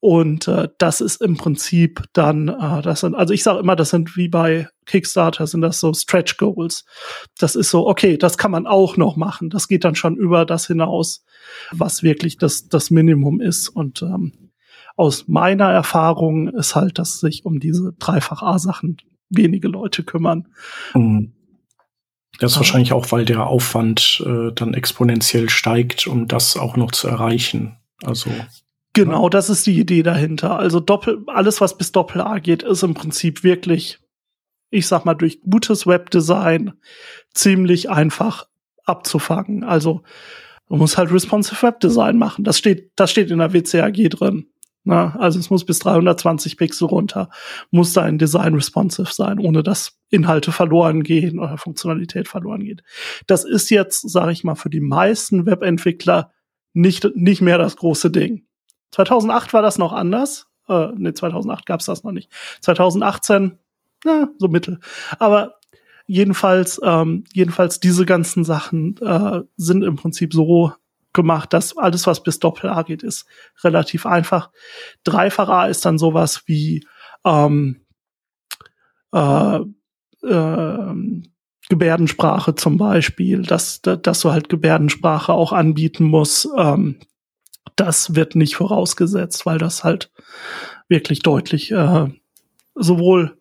[0.00, 3.90] und äh, das ist im Prinzip dann, äh, das sind, also ich sage immer, das
[3.90, 6.84] sind wie bei Kickstarter, sind das so Stretch Goals.
[7.38, 9.50] Das ist so, okay, das kann man auch noch machen.
[9.50, 11.24] Das geht dann schon über das hinaus,
[11.72, 13.68] was wirklich das, das Minimum ist.
[13.68, 14.50] Und ähm,
[14.96, 18.98] aus meiner Erfahrung ist halt, dass sich um diese Dreifach-A-Sachen
[19.30, 20.48] wenige Leute kümmern.
[20.94, 21.32] Mhm.
[22.38, 26.92] Das ist wahrscheinlich auch, weil der Aufwand äh, dann exponentiell steigt, um das auch noch
[26.92, 27.78] zu erreichen.
[28.02, 28.30] Also
[28.96, 30.58] Genau, das ist die Idee dahinter.
[30.58, 33.98] Also Doppel, alles, was bis Doppel A geht, ist im Prinzip wirklich,
[34.70, 36.72] ich sag mal, durch gutes Webdesign
[37.34, 38.46] ziemlich einfach
[38.86, 39.64] abzufangen.
[39.64, 40.00] Also
[40.70, 42.42] du musst halt responsive Webdesign machen.
[42.42, 44.46] Das steht, das steht in der WCAG drin.
[44.82, 47.28] Na, also es muss bis 320 Pixel runter,
[47.70, 52.82] muss da ein Design responsive sein, ohne dass Inhalte verloren gehen oder Funktionalität verloren geht.
[53.26, 56.30] Das ist jetzt, sage ich mal, für die meisten Webentwickler
[56.72, 58.45] nicht, nicht mehr das große Ding.
[58.96, 60.46] 2008 war das noch anders.
[60.68, 62.32] Äh, nee, 2008 gab's das noch nicht.
[62.62, 63.58] 2018,
[64.04, 64.80] na, so mittel.
[65.18, 65.56] Aber
[66.06, 70.72] jedenfalls, ähm, jedenfalls diese ganzen Sachen äh, sind im Prinzip so
[71.12, 73.26] gemacht, dass alles, was bis Doppel A geht, ist
[73.62, 74.50] relativ einfach.
[75.04, 76.86] Dreifach A ist dann sowas wie
[77.24, 77.84] ähm,
[79.12, 79.60] äh,
[80.22, 80.94] äh,
[81.68, 86.48] Gebärdensprache zum Beispiel, dass, dass du halt Gebärdensprache auch anbieten musst.
[86.56, 86.98] Ähm,
[87.74, 90.10] das wird nicht vorausgesetzt, weil das halt
[90.88, 92.06] wirklich deutlich äh,
[92.74, 93.36] sowohl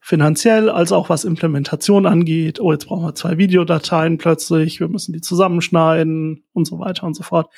[0.00, 2.60] finanziell als auch was Implementation angeht.
[2.60, 7.14] Oh, jetzt brauchen wir zwei Videodateien plötzlich, wir müssen die zusammenschneiden und so weiter und
[7.14, 7.52] so fort.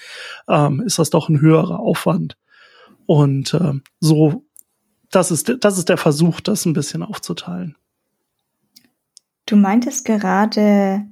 [0.49, 2.37] Ähm, ist das doch ein höherer Aufwand.
[3.07, 4.45] Und äh, so,
[5.11, 7.77] das ist, das ist der Versuch, das ein bisschen aufzuteilen.
[9.47, 11.05] Du meintest gerade,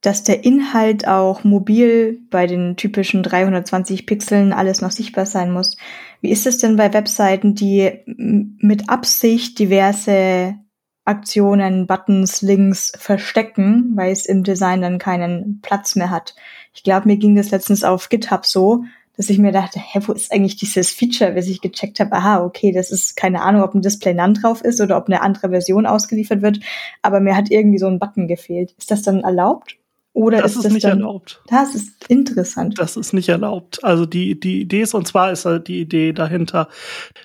[0.00, 5.76] dass der Inhalt auch mobil bei den typischen 320 Pixeln alles noch sichtbar sein muss.
[6.20, 10.54] Wie ist es denn bei Webseiten, die mit Absicht diverse
[11.04, 16.34] Aktionen, Buttons, Links verstecken, weil es im Design dann keinen Platz mehr hat?
[16.72, 18.84] Ich glaube, mir ging das letztens auf GitHub so,
[19.16, 22.42] dass ich mir dachte, hä, wo ist eigentlich dieses Feature, bis ich gecheckt habe, aha,
[22.42, 25.50] okay, das ist keine Ahnung, ob ein Display NaN drauf ist oder ob eine andere
[25.50, 26.60] Version ausgeliefert wird,
[27.02, 28.72] aber mir hat irgendwie so ein Button gefehlt.
[28.78, 29.79] Ist das dann erlaubt?
[30.12, 31.42] Oder das ist, ist das nicht dann, erlaubt.
[31.46, 32.78] Das ist interessant.
[32.78, 33.82] Das ist nicht erlaubt.
[33.84, 36.68] Also die, die Idee ist, und zwar ist halt die Idee dahinter,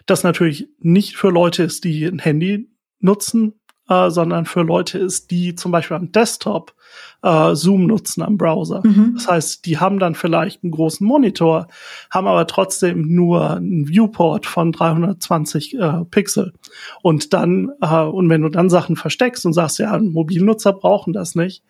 [0.05, 2.69] dass natürlich nicht für Leute ist, die ein Handy
[2.99, 6.74] nutzen, äh, sondern für Leute ist, die zum Beispiel am Desktop
[7.21, 8.81] äh, Zoom nutzen am Browser.
[8.83, 9.13] Mhm.
[9.15, 11.67] Das heißt, die haben dann vielleicht einen großen Monitor,
[12.11, 16.53] haben aber trotzdem nur einen Viewport von 320 äh, Pixel.
[17.01, 21.35] Und dann, äh, und wenn du dann Sachen versteckst und sagst, ja, Mobilnutzer brauchen das
[21.35, 21.63] nicht,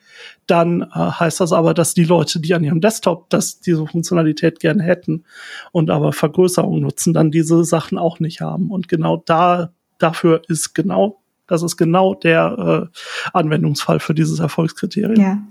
[0.47, 4.59] dann äh, heißt das aber, dass die Leute, die an ihrem Desktop das, diese Funktionalität
[4.59, 5.23] gerne hätten
[5.71, 8.71] und aber Vergrößerung nutzen, dann diese Sachen auch nicht haben.
[8.71, 12.97] Und genau da, dafür ist genau das ist genau der äh,
[13.33, 15.21] Anwendungsfall für dieses Erfolgskriterium.
[15.21, 15.41] Ja.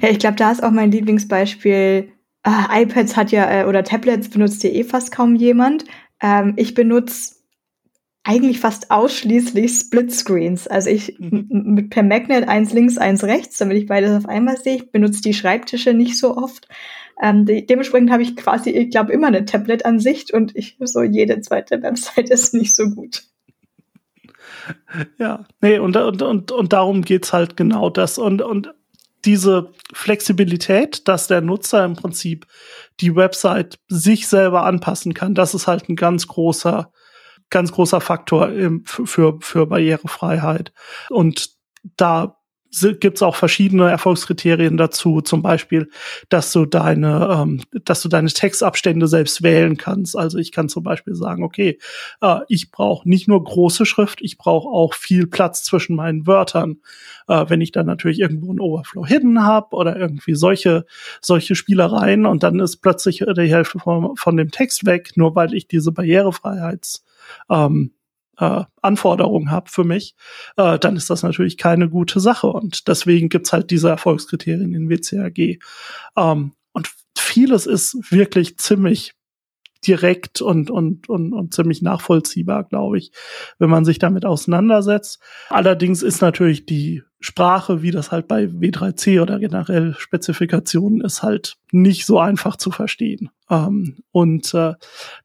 [0.00, 2.08] Ja, ich glaube, da ist auch mein Lieblingsbeispiel.
[2.42, 5.84] Äh, iPads hat ja, äh, oder Tablets benutzt ja eh fast kaum jemand.
[6.20, 7.34] Ähm, ich benutze
[8.24, 10.66] eigentlich fast ausschließlich Splitscreens.
[10.66, 11.46] Also ich Mhm.
[11.50, 14.76] mit per Magnet eins links, eins rechts, damit ich beides auf einmal sehe.
[14.76, 16.66] Ich benutze die Schreibtische nicht so oft.
[17.22, 21.40] Ähm, de dementsprechend habe ich quasi, ich glaube, immer eine Tablet-Ansicht und ich so jede
[21.40, 23.22] zweite Website ist nicht so gut.
[25.18, 28.18] Ja, nee, und, und, und, und darum geht's halt genau das.
[28.18, 28.74] Und, und
[29.24, 32.46] diese Flexibilität, dass der Nutzer im Prinzip
[33.00, 36.92] die Website sich selber anpassen kann, das ist halt ein ganz großer,
[37.50, 40.72] ganz großer Faktor im, für, für Barrierefreiheit.
[41.10, 41.50] Und
[41.96, 42.38] da
[42.70, 45.88] gibt es auch verschiedene Erfolgskriterien dazu, zum Beispiel,
[46.28, 50.16] dass du deine, ähm, dass du deine Textabstände selbst wählen kannst.
[50.16, 51.78] Also ich kann zum Beispiel sagen, okay,
[52.20, 56.80] äh, ich brauche nicht nur große Schrift, ich brauche auch viel Platz zwischen meinen Wörtern.
[57.28, 60.84] Äh, wenn ich dann natürlich irgendwo ein Overflow hidden habe oder irgendwie solche
[61.20, 65.54] solche Spielereien und dann ist plötzlich die Hälfte von, von dem Text weg, nur weil
[65.54, 67.04] ich diese Barrierefreiheits
[67.50, 67.92] ähm,
[68.38, 70.14] äh, Anforderungen habe für mich,
[70.56, 72.48] äh, dann ist das natürlich keine gute Sache.
[72.48, 75.58] Und deswegen gibt's halt diese Erfolgskriterien in WCAG.
[76.16, 79.14] Ähm, und vieles ist wirklich ziemlich
[79.86, 83.12] direkt und, und, und, und ziemlich nachvollziehbar, glaube ich,
[83.58, 85.20] wenn man sich damit auseinandersetzt.
[85.48, 91.56] Allerdings ist natürlich die Sprache, wie das halt bei W3C oder generell Spezifikationen ist, halt
[91.72, 93.30] nicht so einfach zu verstehen.
[93.50, 94.74] Ähm, und äh,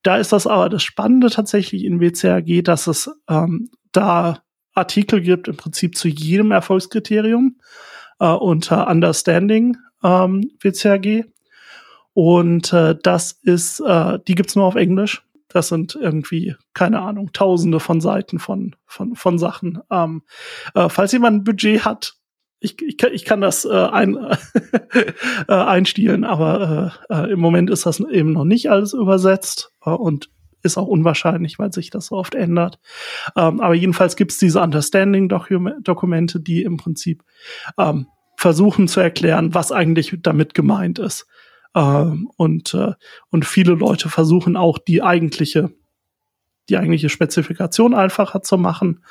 [0.04, 5.48] da ist das aber das Spannende tatsächlich in WCAG, dass es ähm, da Artikel gibt
[5.48, 7.58] im Prinzip zu jedem Erfolgskriterium
[8.20, 11.26] äh, unter Understanding ähm, WCAG.
[12.14, 15.24] Und äh, das ist, äh, die gibt's nur auf Englisch.
[15.48, 19.80] Das sind irgendwie, keine Ahnung, tausende von Seiten von, von, von Sachen.
[19.90, 20.24] Ähm,
[20.76, 22.16] äh, falls jemand ein Budget hat,
[22.62, 24.16] ich, ich, kann, ich kann das äh, ein,
[25.48, 29.90] äh, einstielen, aber äh, äh, im Moment ist das eben noch nicht alles übersetzt äh,
[29.90, 30.30] und
[30.64, 32.80] ist auch unwahrscheinlich, weil sich das so oft ändert.
[33.36, 37.24] Ähm, aber jedenfalls gibt's diese Understanding-Dokumente, die im Prinzip
[37.80, 38.06] ähm,
[38.38, 41.26] versuchen zu erklären, was eigentlich damit gemeint ist.
[41.74, 42.94] Ähm, und, äh,
[43.32, 45.72] und viele Leute versuchen auch die eigentliche,
[46.70, 49.04] die eigentliche Spezifikation einfacher zu machen.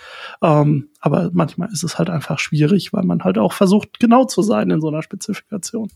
[0.42, 4.42] Ähm, aber manchmal ist es halt einfach schwierig, weil man halt auch versucht, genau zu
[4.42, 5.90] sein in so einer Spezifikation.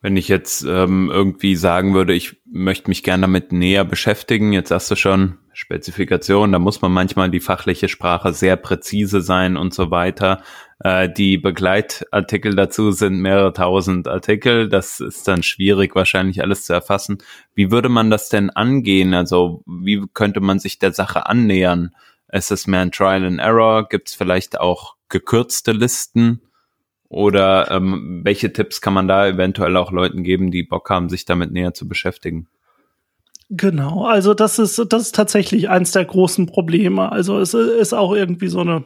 [0.00, 4.68] Wenn ich jetzt ähm, irgendwie sagen würde, ich möchte mich gerne damit näher beschäftigen, jetzt
[4.68, 9.74] sagst du schon, Spezifikation, da muss man manchmal die fachliche Sprache sehr präzise sein und
[9.74, 10.42] so weiter.
[10.80, 14.68] Äh, die Begleitartikel dazu sind mehrere tausend Artikel.
[14.68, 17.18] Das ist dann schwierig, wahrscheinlich alles zu erfassen.
[17.54, 19.14] Wie würde man das denn angehen?
[19.14, 21.94] Also wie könnte man sich der Sache annähern?
[22.30, 23.88] Ist es mehr ein Trial and Error?
[23.88, 26.42] Gibt es vielleicht auch gekürzte Listen?
[27.08, 31.24] Oder ähm, welche Tipps kann man da eventuell auch Leuten geben, die Bock haben, sich
[31.24, 32.48] damit näher zu beschäftigen?
[33.50, 37.10] Genau, also das ist, das ist tatsächlich eins der großen Probleme.
[37.10, 38.84] Also es ist auch irgendwie so eine,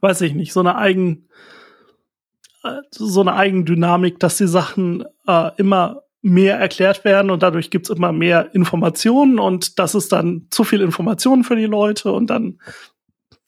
[0.00, 1.28] weiß ich nicht, so eine eigen,
[2.90, 8.12] so eine Eigendynamik, dass die Sachen äh, immer mehr erklärt werden und dadurch gibt's immer
[8.12, 12.58] mehr Informationen und das ist dann zu viel Informationen für die Leute und dann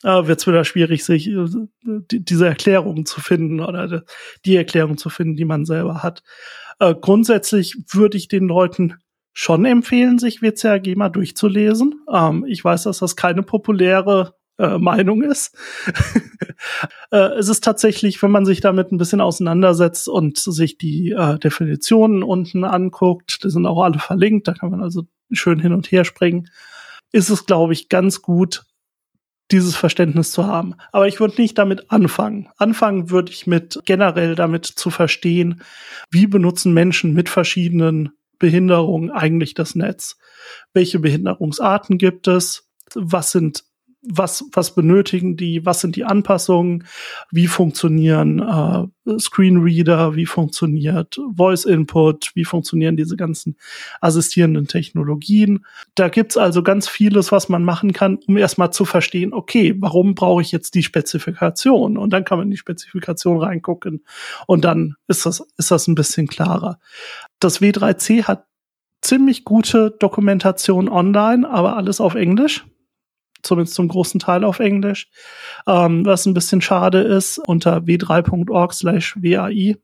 [0.04, 1.46] äh, wird es wieder schwierig, sich äh,
[1.82, 4.04] die, diese Erklärungen zu finden oder
[4.44, 6.22] die Erklärung zu finden, die man selber hat.
[6.78, 8.94] Äh, grundsätzlich würde ich den Leuten
[9.32, 12.04] schon empfehlen, sich WCAG mal durchzulesen.
[12.12, 15.57] Ähm, ich weiß, dass das keine populäre äh, Meinung ist.
[17.11, 21.38] äh, es ist tatsächlich, wenn man sich damit ein bisschen auseinandersetzt und sich die äh,
[21.38, 25.90] Definitionen unten anguckt, die sind auch alle verlinkt, da kann man also schön hin und
[25.90, 26.49] her springen,
[27.12, 28.64] ist es, glaube ich, ganz gut,
[29.51, 30.75] dieses Verständnis zu haben.
[30.92, 32.49] Aber ich würde nicht damit anfangen.
[32.59, 35.62] Anfangen würde ich mit generell damit zu verstehen,
[36.11, 40.18] wie benutzen Menschen mit verschiedenen Behinderungen eigentlich das Netz?
[40.75, 42.68] Welche Behinderungsarten gibt es?
[42.94, 43.64] Was sind
[44.02, 46.84] was, was benötigen die, was sind die Anpassungen,
[47.30, 53.56] wie funktionieren äh, Screenreader, wie funktioniert Voice Input, wie funktionieren diese ganzen
[54.00, 55.64] assistierenden Technologien.
[55.94, 60.14] Da gibt's also ganz vieles, was man machen kann, um erstmal zu verstehen, okay, warum
[60.14, 61.96] brauche ich jetzt die Spezifikation?
[61.96, 64.04] Und dann kann man in die Spezifikation reingucken
[64.46, 66.78] und dann ist das, ist das ein bisschen klarer.
[67.40, 68.44] Das W3C hat
[69.00, 72.64] ziemlich gute Dokumentation online, aber alles auf Englisch
[73.42, 75.09] zumindest zum großen Teil auf Englisch,
[75.66, 79.77] ähm, was ein bisschen schade ist, unter w3.org slash WAI.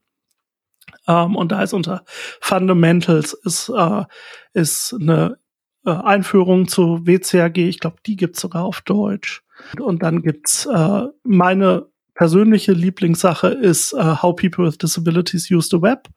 [1.06, 2.04] Ähm, und da ist unter
[2.40, 4.04] Fundamentals ist, äh,
[4.52, 5.38] ist eine
[5.84, 9.42] äh, Einführung zu WCAG, ich glaube, die gibt's sogar auf Deutsch.
[9.78, 15.82] Und dann gibt's äh, meine persönliche Lieblingssache ist uh, How People with Disabilities Use the
[15.82, 16.08] Web,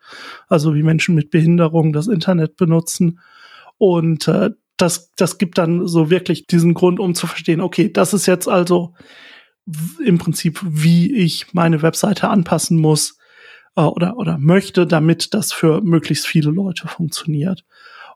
[0.47, 3.19] also wie Menschen mit Behinderung das Internet benutzen.
[3.77, 8.13] Und äh, das, das gibt dann so wirklich diesen Grund, um zu verstehen, okay, das
[8.13, 8.93] ist jetzt also
[10.03, 13.17] im Prinzip, wie ich meine Webseite anpassen muss
[13.75, 17.65] äh, oder, oder möchte, damit das für möglichst viele Leute funktioniert.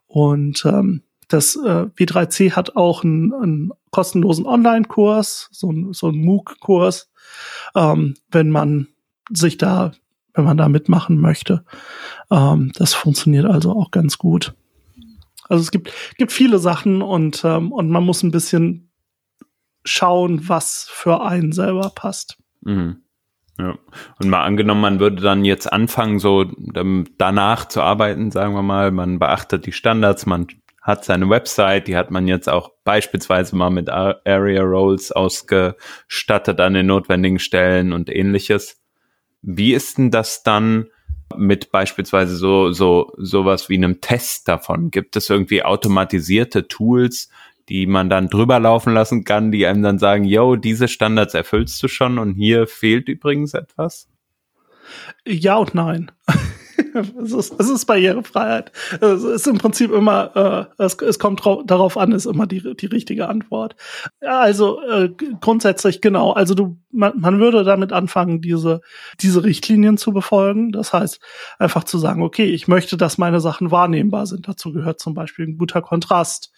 [0.08, 6.16] Und ähm, das äh, W3C hat auch einen, einen kostenlosen Online-Kurs, so, ein, so ein
[6.16, 7.10] MOOC-Kurs,
[7.76, 8.88] ähm, wenn man
[9.30, 9.94] sich da,
[10.34, 11.64] wenn man da mitmachen möchte.
[12.30, 14.54] Ähm, das funktioniert also auch ganz gut.
[15.52, 18.90] Also es gibt, gibt viele Sachen und, ähm, und man muss ein bisschen
[19.84, 22.38] schauen, was für einen selber passt.
[22.62, 23.04] Mhm.
[23.60, 23.78] Ja.
[24.18, 26.46] Und mal angenommen, man würde dann jetzt anfangen, so
[27.18, 30.48] danach zu arbeiten, sagen wir mal, man beachtet die Standards, man
[30.82, 36.76] hat seine Website, die hat man jetzt auch beispielsweise mal mit Area Roles ausgestattet an
[36.76, 38.82] den notwendigen Stellen und ähnliches.
[39.42, 40.88] Wie ist denn das dann
[41.38, 44.92] mit beispielsweise so, so, sowas wie einem Test davon?
[44.92, 47.30] Gibt es irgendwie automatisierte Tools,
[47.70, 51.82] die man dann drüber laufen lassen kann, die einem dann sagen, yo, diese Standards erfüllst
[51.82, 54.08] du schon und hier fehlt übrigens etwas?
[55.26, 56.12] Ja und nein.
[57.24, 58.72] es, ist, es ist Barrierefreiheit.
[59.00, 62.86] Es ist im Prinzip immer, äh, es, es kommt darauf an, ist immer die, die
[62.86, 63.76] richtige Antwort.
[64.22, 66.32] Also äh, grundsätzlich genau.
[66.32, 68.82] Also du, man, man würde damit anfangen, diese,
[69.20, 70.72] diese Richtlinien zu befolgen.
[70.72, 71.20] Das heißt,
[71.60, 74.48] einfach zu sagen, okay, ich möchte, dass meine Sachen wahrnehmbar sind.
[74.48, 76.52] Dazu gehört zum Beispiel ein guter Kontrast.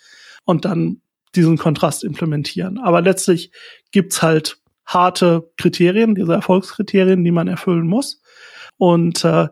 [0.45, 1.01] Und dann
[1.35, 2.79] diesen Kontrast implementieren.
[2.79, 3.51] Aber letztlich
[3.91, 8.21] gibt's halt harte Kriterien, diese Erfolgskriterien, die man erfüllen muss.
[8.77, 9.47] Und äh,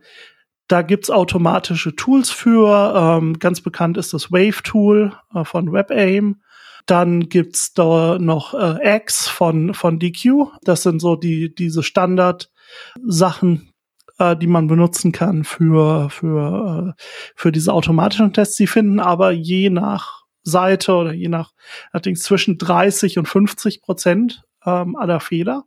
[0.72, 2.94] da gibt's automatische Tools für.
[2.96, 6.42] Ähm, ganz bekannt ist das Wave-Tool äh, von WebAIM.
[6.86, 10.48] Dann gibt's da noch äh, X von, von DQ.
[10.64, 13.74] Das sind so die, diese Standard-Sachen,
[14.18, 17.02] äh, die man benutzen kann für, für, äh,
[17.36, 18.56] für diese automatischen Tests.
[18.56, 21.52] Sie finden aber je nach Seite oder je nach,
[21.92, 25.66] allerdings zwischen 30 und 50 Prozent ähm, aller Fehler.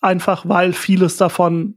[0.00, 1.76] Einfach weil vieles davon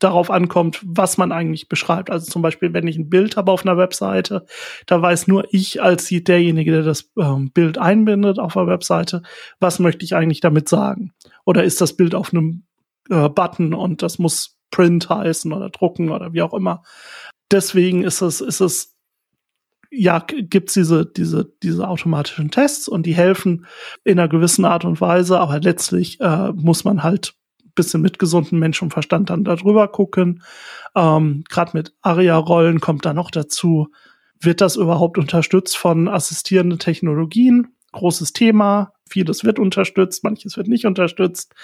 [0.00, 2.10] darauf ankommt, was man eigentlich beschreibt.
[2.10, 4.46] Also zum Beispiel, wenn ich ein Bild habe auf einer Webseite,
[4.86, 9.22] da weiß nur ich als derjenige, der das ähm, Bild einbindet auf der Webseite,
[9.60, 11.12] was möchte ich eigentlich damit sagen?
[11.44, 12.64] Oder ist das Bild auf einem
[13.10, 16.82] äh, Button und das muss Print heißen oder drucken oder wie auch immer.
[17.50, 18.96] Deswegen ist es, ist es,
[19.90, 23.66] ja, gibt's diese, diese, diese automatischen Tests und die helfen
[24.04, 27.34] in einer gewissen Art und Weise, aber letztlich äh, muss man halt
[27.74, 30.42] bisschen mit gesundem Menschenverstand dann darüber gucken.
[30.94, 33.88] Ähm, Gerade mit ARIA-Rollen kommt da noch dazu,
[34.40, 37.68] wird das überhaupt unterstützt von assistierenden Technologien?
[37.92, 38.92] Großes Thema.
[39.08, 41.54] Vieles wird unterstützt, manches wird nicht unterstützt.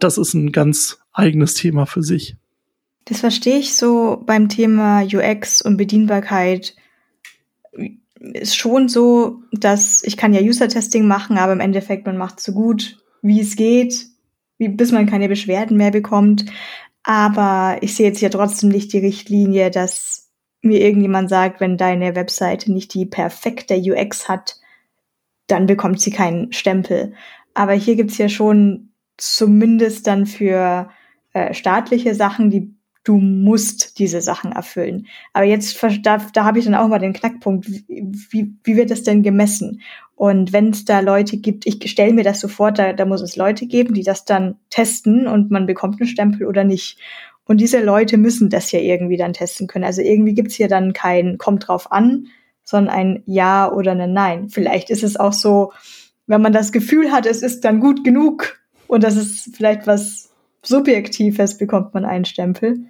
[0.00, 2.36] Das ist ein ganz eigenes Thema für sich.
[3.04, 6.74] Das verstehe ich so beim Thema UX und Bedienbarkeit.
[8.20, 12.52] Ist schon so, dass ich kann ja User-Testing machen, aber im Endeffekt man macht so
[12.52, 14.08] gut, wie es geht
[14.58, 16.44] wie, bis man keine Beschwerden mehr bekommt.
[17.02, 20.30] Aber ich sehe jetzt hier trotzdem nicht die Richtlinie, dass
[20.60, 24.56] mir irgendjemand sagt, wenn deine Webseite nicht die perfekte UX hat,
[25.46, 27.14] dann bekommt sie keinen Stempel.
[27.54, 30.90] Aber hier gibt's ja schon zumindest dann für
[31.32, 35.06] äh, staatliche Sachen, die du musst diese Sachen erfüllen.
[35.32, 39.02] Aber jetzt, da, da habe ich dann auch mal den Knackpunkt, wie, wie wird das
[39.02, 39.80] denn gemessen?
[40.18, 43.36] Und wenn es da Leute gibt, ich stelle mir das sofort, da, da muss es
[43.36, 46.98] Leute geben, die das dann testen und man bekommt einen Stempel oder nicht.
[47.44, 49.84] Und diese Leute müssen das ja irgendwie dann testen können.
[49.84, 52.26] Also irgendwie gibt's hier dann kein kommt drauf an,
[52.64, 54.48] sondern ein Ja oder ein Nein.
[54.48, 55.72] Vielleicht ist es auch so,
[56.26, 58.58] wenn man das Gefühl hat, es ist dann gut genug
[58.88, 60.30] und das ist vielleicht was
[60.64, 62.80] Subjektives, bekommt man einen Stempel.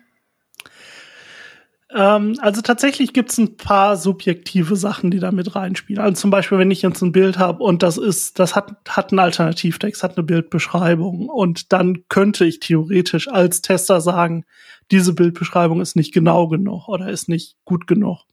[1.94, 6.02] Ähm, also tatsächlich gibt es ein paar subjektive Sachen, die da mit reinspielen.
[6.02, 9.10] Also zum Beispiel, wenn ich jetzt ein Bild habe und das ist, das hat, hat
[9.10, 14.44] einen Alternativtext, hat eine Bildbeschreibung und dann könnte ich theoretisch als Tester sagen,
[14.90, 18.24] diese Bildbeschreibung ist nicht genau genug oder ist nicht gut genug.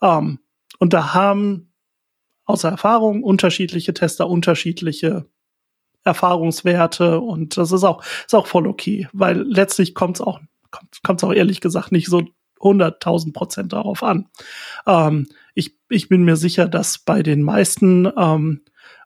[0.00, 0.38] Ähm,
[0.78, 1.72] und da haben
[2.46, 5.26] außer Erfahrung unterschiedliche Tester unterschiedliche
[6.04, 10.40] Erfahrungswerte und das ist auch, ist auch voll okay, weil letztlich kommt es auch,
[11.02, 12.22] kommt es auch ehrlich gesagt nicht so
[12.60, 14.28] 100.000 Prozent darauf an.
[14.86, 18.62] Ähm, ich, ich bin mir sicher, dass bei den meisten ähm,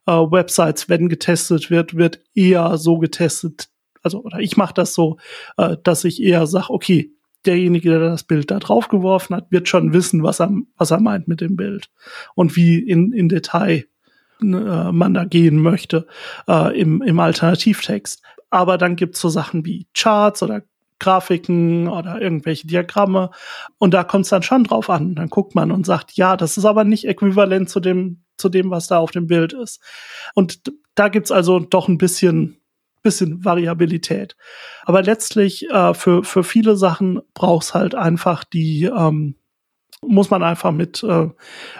[0.06, 3.68] äh, Websites, wenn getestet wird, wird eher so getestet,
[4.02, 5.18] also oder ich mache das so,
[5.56, 7.14] äh, dass ich eher sage, okay,
[7.46, 11.00] derjenige, der das Bild da drauf geworfen hat, wird schon wissen, was er, was er
[11.00, 11.90] meint mit dem Bild
[12.34, 13.86] und wie in, in Detail
[14.42, 16.06] äh, man da gehen möchte
[16.48, 18.22] äh, im, im Alternativtext.
[18.50, 20.62] Aber dann gibt's so Sachen wie Charts oder
[21.00, 23.30] Grafiken oder irgendwelche Diagramme.
[23.78, 25.16] Und da kommt es dann schon drauf an.
[25.16, 28.70] Dann guckt man und sagt, ja, das ist aber nicht äquivalent zu dem, zu dem,
[28.70, 29.80] was da auf dem Bild ist.
[30.34, 30.62] Und
[30.94, 32.60] da gibt's also doch ein bisschen,
[33.02, 34.36] bisschen Variabilität.
[34.84, 39.34] Aber letztlich äh, für, für viele Sachen braucht's halt einfach die, ähm,
[40.02, 41.30] muss man einfach mit äh, äh,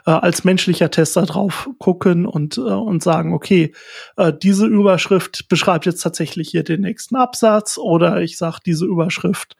[0.05, 3.73] als menschlicher Tester drauf gucken und äh, und sagen, okay,
[4.17, 9.57] äh, diese Überschrift beschreibt jetzt tatsächlich hier den nächsten Absatz oder ich sage, diese Überschrift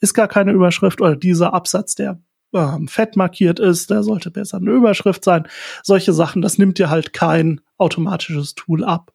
[0.00, 2.20] ist gar keine Überschrift oder dieser Absatz, der
[2.52, 5.48] ähm, fett markiert ist, der sollte besser eine Überschrift sein.
[5.82, 9.12] Solche Sachen, das nimmt dir halt kein automatisches Tool ab.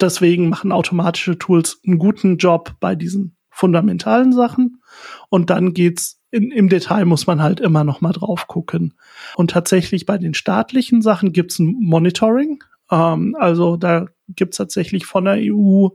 [0.00, 4.82] Deswegen machen automatische Tools einen guten Job bei diesen fundamentalen Sachen.
[5.28, 8.94] Und dann geht's in, im Detail muss man halt immer noch mal drauf gucken.
[9.34, 12.62] Und tatsächlich bei den staatlichen Sachen gibt's ein Monitoring.
[12.90, 15.88] Ähm, also da gibt's tatsächlich von der EU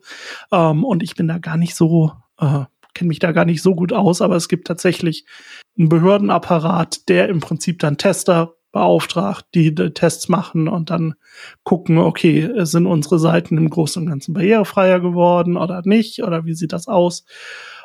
[0.52, 3.76] ähm, und ich bin da gar nicht so, äh, kenne mich da gar nicht so
[3.76, 5.26] gut aus, aber es gibt tatsächlich
[5.78, 11.16] einen Behördenapparat, der im Prinzip dann Tester beauftragt, die, Tests machen und dann
[11.64, 16.56] gucken, okay, sind unsere Seiten im Großen und Ganzen barrierefreier geworden oder nicht oder wie
[16.56, 17.24] sieht das aus?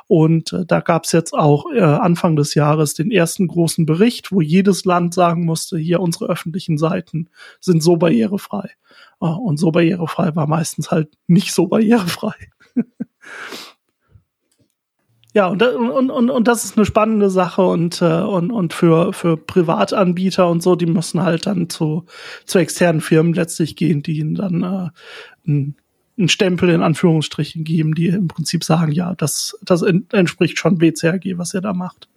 [0.08, 4.32] Und äh, da gab es jetzt auch äh, Anfang des Jahres den ersten großen Bericht,
[4.32, 7.28] wo jedes Land sagen musste, hier unsere öffentlichen Seiten
[7.60, 8.70] sind so barrierefrei.
[9.20, 12.34] Äh, und so barrierefrei war meistens halt nicht so barrierefrei.
[15.32, 19.12] Ja, und, und, und, und das ist eine spannende Sache und, äh, und, und für,
[19.12, 22.04] für Privatanbieter und so, die müssen halt dann zu,
[22.46, 24.88] zu externen Firmen letztlich gehen, die ihnen dann äh,
[25.46, 25.76] ein
[26.20, 31.38] einen Stempel in Anführungsstrichen geben, die im Prinzip sagen, ja, das, das entspricht schon BCAG,
[31.38, 32.08] was ihr da macht.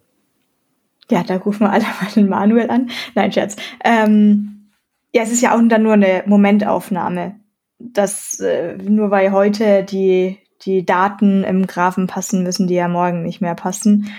[1.10, 2.90] Ja, da rufen wir alle mal den Manuel an.
[3.14, 3.56] Nein, Scherz.
[3.82, 4.70] Ähm,
[5.12, 7.36] ja, es ist ja auch dann nur eine Momentaufnahme.
[7.78, 13.22] Das, äh, nur weil heute die, die Daten im Graphen passen, müssen die ja morgen
[13.22, 14.10] nicht mehr passen.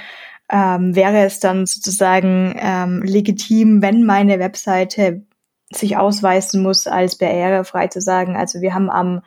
[0.50, 5.24] Ähm, wäre es dann sozusagen ähm, legitim, wenn meine Webseite
[5.72, 9.22] sich ausweisen muss, als barrierefrei zu sagen, also wir haben am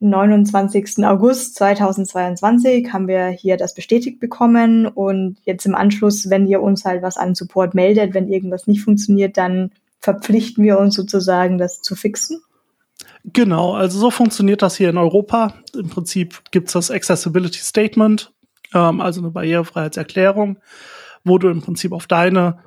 [0.00, 1.04] 29.
[1.04, 6.84] August 2022 haben wir hier das bestätigt bekommen und jetzt im Anschluss, wenn ihr uns
[6.84, 9.70] halt was an Support meldet, wenn irgendwas nicht funktioniert, dann
[10.00, 12.42] verpflichten wir uns sozusagen, das zu fixen?
[13.24, 15.54] Genau, also so funktioniert das hier in Europa.
[15.74, 18.32] Im Prinzip gibt's das Accessibility Statement,
[18.74, 20.58] ähm, also eine Barrierefreiheitserklärung,
[21.22, 22.58] wo du im Prinzip auf deine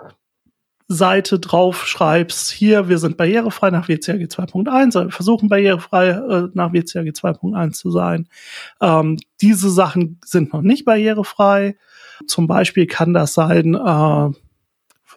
[0.88, 6.74] Seite drauf schreibst, hier, wir sind barrierefrei nach WCAG 2.1, wir versuchen barrierefrei äh, nach
[6.74, 8.30] WCAG 2.1 zu sein.
[8.82, 11.76] Ähm, diese Sachen sind noch nicht barrierefrei.
[12.28, 14.30] Zum Beispiel kann das sein, äh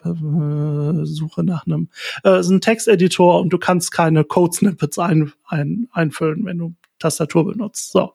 [0.03, 1.89] Suche nach einem,
[2.23, 7.45] äh, ist ein Texteditor und du kannst keine Code-Snippets ein, ein, einfüllen, wenn du Tastatur
[7.45, 7.91] benutzt.
[7.91, 8.13] So,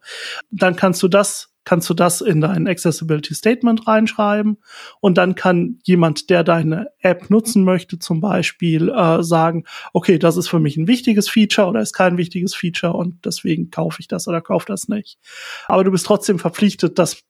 [0.50, 4.58] dann kannst du das kannst du das in dein Accessibility Statement reinschreiben
[5.00, 10.36] und dann kann jemand, der deine App nutzen möchte, zum Beispiel äh, sagen, okay, das
[10.36, 14.08] ist für mich ein wichtiges Feature oder ist kein wichtiges Feature und deswegen kaufe ich
[14.08, 15.18] das oder kaufe das nicht.
[15.66, 17.22] Aber du bist trotzdem verpflichtet, das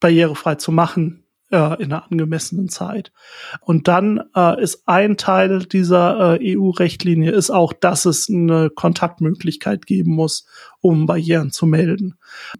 [0.00, 3.12] barrierefrei zu machen äh, in einer angemessenen Zeit.
[3.60, 9.86] Und dann äh, ist ein Teil dieser äh, EU-Rechtlinie ist auch, dass es eine Kontaktmöglichkeit
[9.86, 10.46] geben muss,
[10.80, 12.14] um Barrieren zu melden.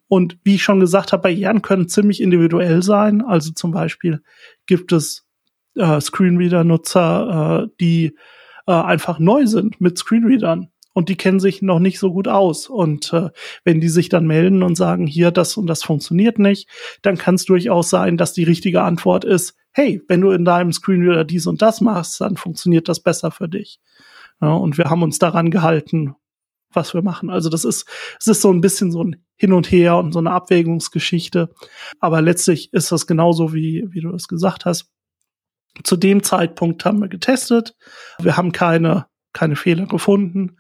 [0.08, 3.22] Und wie ich schon gesagt habe, Barrieren können ziemlich individuell sein.
[3.22, 4.22] Also zum Beispiel
[4.66, 5.26] gibt es
[5.74, 8.16] äh, Screenreader-Nutzer, äh, die
[8.66, 12.70] äh, einfach neu sind mit Screenreadern und die kennen sich noch nicht so gut aus.
[12.70, 13.28] Und äh,
[13.64, 16.70] wenn die sich dann melden und sagen, hier, das und das funktioniert nicht,
[17.02, 20.72] dann kann es durchaus sein, dass die richtige Antwort ist, hey, wenn du in deinem
[20.72, 23.78] Screenreader dies und das machst, dann funktioniert das besser für dich.
[24.40, 26.14] Ja, und wir haben uns daran gehalten,
[26.72, 27.28] was wir machen.
[27.28, 27.86] Also das ist,
[28.18, 31.52] es ist so ein bisschen so ein Hin und Her und so eine Abwägungsgeschichte.
[32.00, 34.90] Aber letztlich ist das genauso, wie, wie du es gesagt hast.
[35.84, 37.76] Zu dem Zeitpunkt haben wir getestet.
[38.18, 40.56] Wir haben keine keine Fehler gefunden.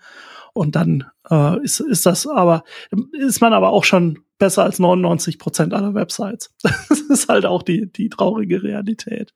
[0.52, 2.64] Und dann äh, ist, ist das aber,
[3.12, 6.54] ist man aber auch schon besser als 99 Prozent aller Websites.
[6.88, 9.32] Das ist halt auch die, die traurige Realität.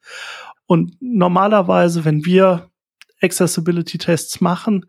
[0.67, 2.71] Und normalerweise, wenn wir
[3.23, 4.87] Accessibility-Tests machen,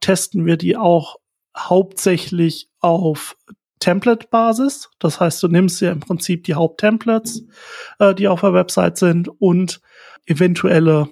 [0.00, 1.16] testen wir die auch
[1.56, 3.36] hauptsächlich auf
[3.80, 4.90] Template-Basis.
[4.98, 7.44] Das heißt, du nimmst ja im Prinzip die Haupttemplates,
[7.98, 9.80] äh, die auf der Website sind und
[10.26, 11.08] eventuelle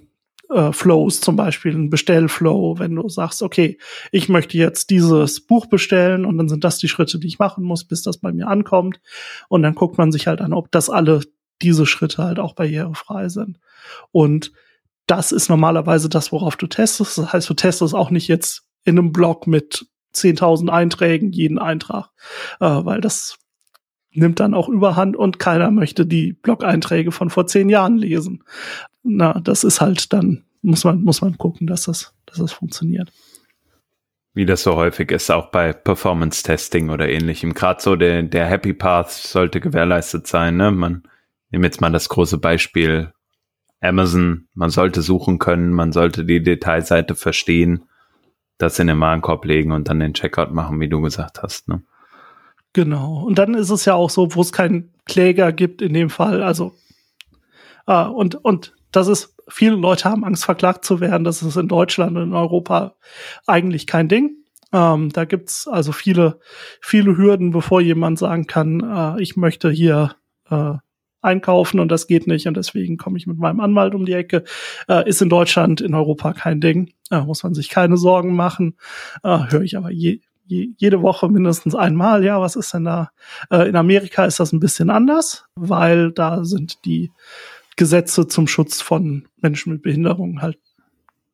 [0.50, 3.78] äh, Flows, zum Beispiel ein Bestellflow, wenn du sagst, okay,
[4.12, 7.64] ich möchte jetzt dieses Buch bestellen und dann sind das die Schritte, die ich machen
[7.64, 9.00] muss, bis das bei mir ankommt.
[9.48, 11.20] Und dann guckt man sich halt an, ob das alle
[11.62, 13.58] diese Schritte halt auch barrierefrei sind.
[14.12, 14.52] Und
[15.06, 17.18] das ist normalerweise das, worauf du testest.
[17.18, 22.10] Das heißt, du testest auch nicht jetzt in einem Blog mit 10.000 Einträgen jeden Eintrag,
[22.60, 23.38] äh, weil das
[24.14, 28.44] nimmt dann auch überhand und keiner möchte die Blog-Einträge von vor zehn Jahren lesen.
[29.02, 33.12] Na, das ist halt dann, muss man, muss man gucken, dass das, dass das funktioniert.
[34.32, 37.54] Wie das so häufig ist, auch bei Performance-Testing oder ähnlichem.
[37.54, 40.56] Gerade so der, der Happy Path sollte gewährleistet sein.
[40.56, 40.72] Ne?
[40.72, 41.04] Man
[41.50, 43.12] nimmt jetzt mal das große Beispiel
[43.80, 44.48] Amazon.
[44.54, 47.84] Man sollte suchen können, man sollte die Detailseite verstehen,
[48.58, 51.68] das in den Warenkorb legen und dann den Checkout machen, wie du gesagt hast.
[51.68, 51.82] Ne?
[52.74, 53.22] Genau.
[53.24, 56.42] Und dann ist es ja auch so, wo es keinen Kläger gibt in dem Fall.
[56.42, 56.74] Also,
[57.86, 61.24] äh, und, und das ist, viele Leute haben Angst, verklagt zu werden.
[61.24, 62.96] Das ist in Deutschland und in Europa
[63.46, 64.38] eigentlich kein Ding.
[64.72, 66.40] Ähm, da gibt's also viele,
[66.80, 70.16] viele Hürden, bevor jemand sagen kann, äh, ich möchte hier
[70.50, 70.74] äh,
[71.22, 74.42] einkaufen und das geht nicht und deswegen komme ich mit meinem Anwalt um die Ecke.
[74.88, 76.92] Äh, ist in Deutschland, in Europa kein Ding.
[77.12, 78.76] Äh, muss man sich keine Sorgen machen.
[79.22, 83.10] Äh, Höre ich aber je, jede Woche mindestens einmal, ja, was ist denn da?
[83.50, 87.10] Äh, in Amerika ist das ein bisschen anders, weil da sind die
[87.76, 90.58] Gesetze zum Schutz von Menschen mit Behinderungen halt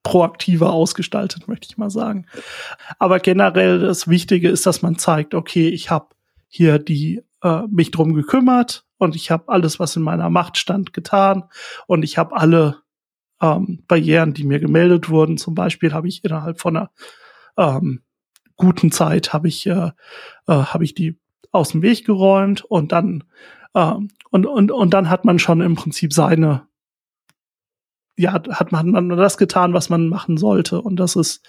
[0.02, 2.26] proaktiver ausgestaltet, möchte ich mal sagen.
[2.98, 6.08] Aber generell das Wichtige ist, dass man zeigt, okay, ich habe
[6.48, 10.92] hier die äh, mich drum gekümmert und ich habe alles, was in meiner Macht stand,
[10.92, 11.44] getan
[11.86, 12.78] und ich habe alle
[13.42, 15.36] ähm, Barrieren, die mir gemeldet wurden.
[15.36, 16.90] Zum Beispiel habe ich innerhalb von einer
[17.56, 18.02] ähm,
[18.60, 19.90] guten Zeit habe ich, äh,
[20.46, 21.18] äh, habe ich die
[21.50, 23.24] aus dem Weg geräumt und dann
[23.74, 23.94] äh,
[24.30, 26.68] und, und, und dann hat man schon im Prinzip seine
[28.16, 30.82] ja, hat man, man das getan, was man machen sollte.
[30.82, 31.42] Und das ist,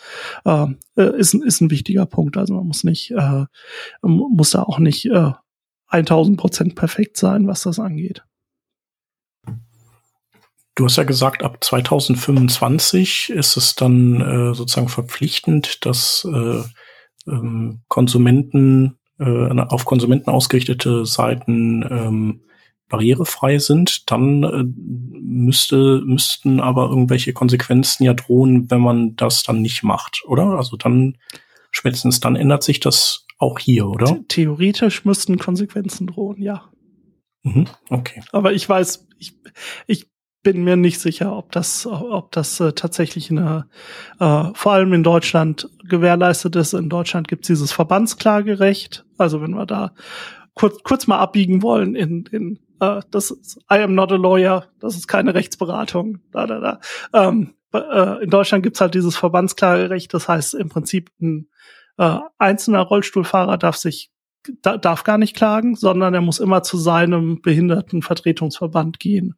[0.46, 2.38] äh, ist, ist ein wichtiger Punkt.
[2.38, 3.46] Also man muss nicht, äh,
[4.02, 5.32] muss da auch nicht äh,
[5.88, 8.24] 1000 Prozent perfekt sein, was das angeht.
[10.76, 16.64] Du hast ja gesagt, ab 2025 ist es dann äh, sozusagen verpflichtend, dass äh,
[17.28, 22.42] ähm, Konsumenten äh, auf Konsumenten ausgerichtete Seiten ähm,
[22.90, 24.64] barrierefrei sind, dann äh,
[25.20, 30.58] müsste, müssten aber irgendwelche Konsequenzen ja drohen, wenn man das dann nicht macht, oder?
[30.58, 31.18] Also dann,
[31.72, 34.20] spätestens dann ändert sich das auch hier, oder?
[34.28, 36.70] Theoretisch müssten Konsequenzen drohen, ja.
[37.44, 38.22] Mhm, okay.
[38.32, 39.36] Aber ich weiß, ich,
[39.88, 40.11] ich
[40.44, 43.68] bin mir nicht sicher, ob das, ob das äh, tatsächlich eine,
[44.20, 46.74] äh, vor allem in Deutschland gewährleistet ist.
[46.74, 49.06] In Deutschland gibt es dieses Verbandsklagerecht.
[49.18, 49.94] Also wenn wir da
[50.56, 54.66] kurz, kurz mal abbiegen wollen in, in äh, das ist, I am not a lawyer,
[54.80, 56.20] das ist keine Rechtsberatung.
[56.32, 56.80] Da, da, da.
[57.14, 60.14] Ähm, äh, in Deutschland gibt's halt dieses Verbandsklagerecht.
[60.14, 61.48] Das heißt im Prinzip ein
[61.98, 64.12] äh, einzelner Rollstuhlfahrer darf sich
[64.64, 69.36] darf gar nicht klagen, sondern er muss immer zu seinem Behindertenvertretungsverband gehen.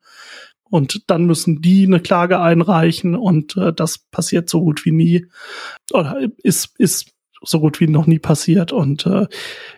[0.74, 5.28] Und dann müssen die eine Klage einreichen und äh, das passiert so gut wie nie.
[5.92, 7.12] Oder ist, ist
[7.44, 8.72] so gut wie noch nie passiert.
[8.72, 9.28] Und äh,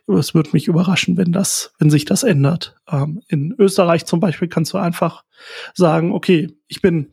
[0.07, 2.77] es würde mich überraschen, wenn das, wenn sich das ändert.
[2.89, 5.25] Ähm, in Österreich zum Beispiel kannst du einfach
[5.73, 7.11] sagen, okay, ich bin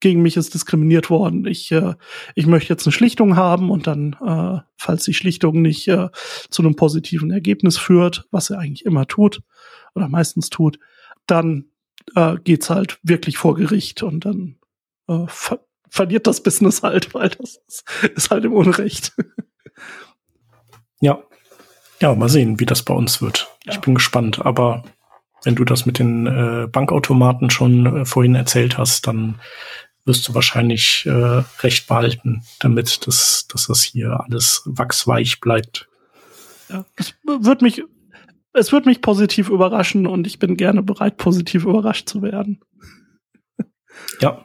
[0.00, 1.46] gegen mich ist diskriminiert worden.
[1.46, 1.94] Ich, äh,
[2.34, 6.08] ich möchte jetzt eine Schlichtung haben und dann, äh, falls die Schlichtung nicht äh,
[6.50, 9.40] zu einem positiven Ergebnis führt, was er eigentlich immer tut
[9.94, 10.78] oder meistens tut,
[11.26, 11.70] dann
[12.14, 14.56] äh, geht's halt wirklich vor Gericht und dann
[15.08, 17.84] äh, ver verliert das Business halt, weil das ist,
[18.14, 19.14] ist halt im Unrecht.
[21.00, 21.22] Ja.
[22.00, 23.48] Ja, mal sehen, wie das bei uns wird.
[23.64, 23.72] Ja.
[23.72, 24.84] Ich bin gespannt, aber
[25.44, 29.40] wenn du das mit den äh, Bankautomaten schon äh, vorhin erzählt hast, dann
[30.04, 35.88] wirst du wahrscheinlich äh, recht behalten, damit das, dass das hier alles wachsweich bleibt.
[36.68, 37.82] Ja, es wird mich,
[38.52, 42.60] es wird mich positiv überraschen und ich bin gerne bereit, positiv überrascht zu werden.
[44.20, 44.44] Ja.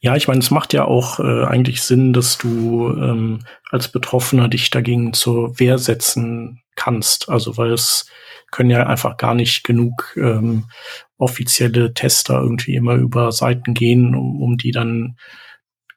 [0.00, 4.48] Ja, ich meine, es macht ja auch äh, eigentlich Sinn, dass du ähm, als Betroffener
[4.48, 7.28] dich dagegen zur Wehr setzen kannst.
[7.28, 8.06] Also weil es
[8.50, 10.64] können ja einfach gar nicht genug ähm,
[11.18, 15.16] offizielle Tester irgendwie immer über Seiten gehen, um, um die dann,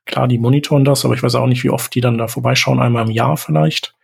[0.06, 2.80] klar, die monitoren das, aber ich weiß auch nicht, wie oft die dann da vorbeischauen,
[2.82, 3.96] einmal im Jahr vielleicht.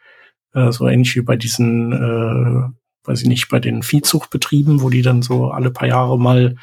[0.53, 2.78] Äh, so ähnlich wie bei diesen, äh,
[3.09, 6.55] weiß ich nicht, bei den Viehzuchtbetrieben, wo die dann so alle paar Jahre mal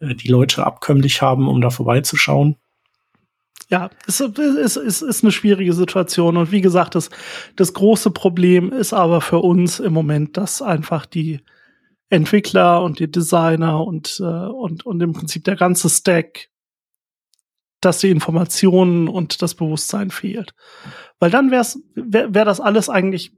[0.00, 2.56] äh, die Leute abkömmlich haben, um da vorbeizuschauen
[3.72, 6.36] ja, es ist, es ist eine schwierige Situation.
[6.36, 7.08] Und wie gesagt, das,
[7.56, 11.40] das große Problem ist aber für uns im Moment, dass einfach die
[12.10, 16.50] Entwickler und die Designer und, äh, und, und im Prinzip der ganze Stack,
[17.80, 20.52] dass die Informationen und das Bewusstsein fehlt.
[21.18, 21.64] Weil dann wäre
[21.94, 23.32] wär, wär das alles eigentlich,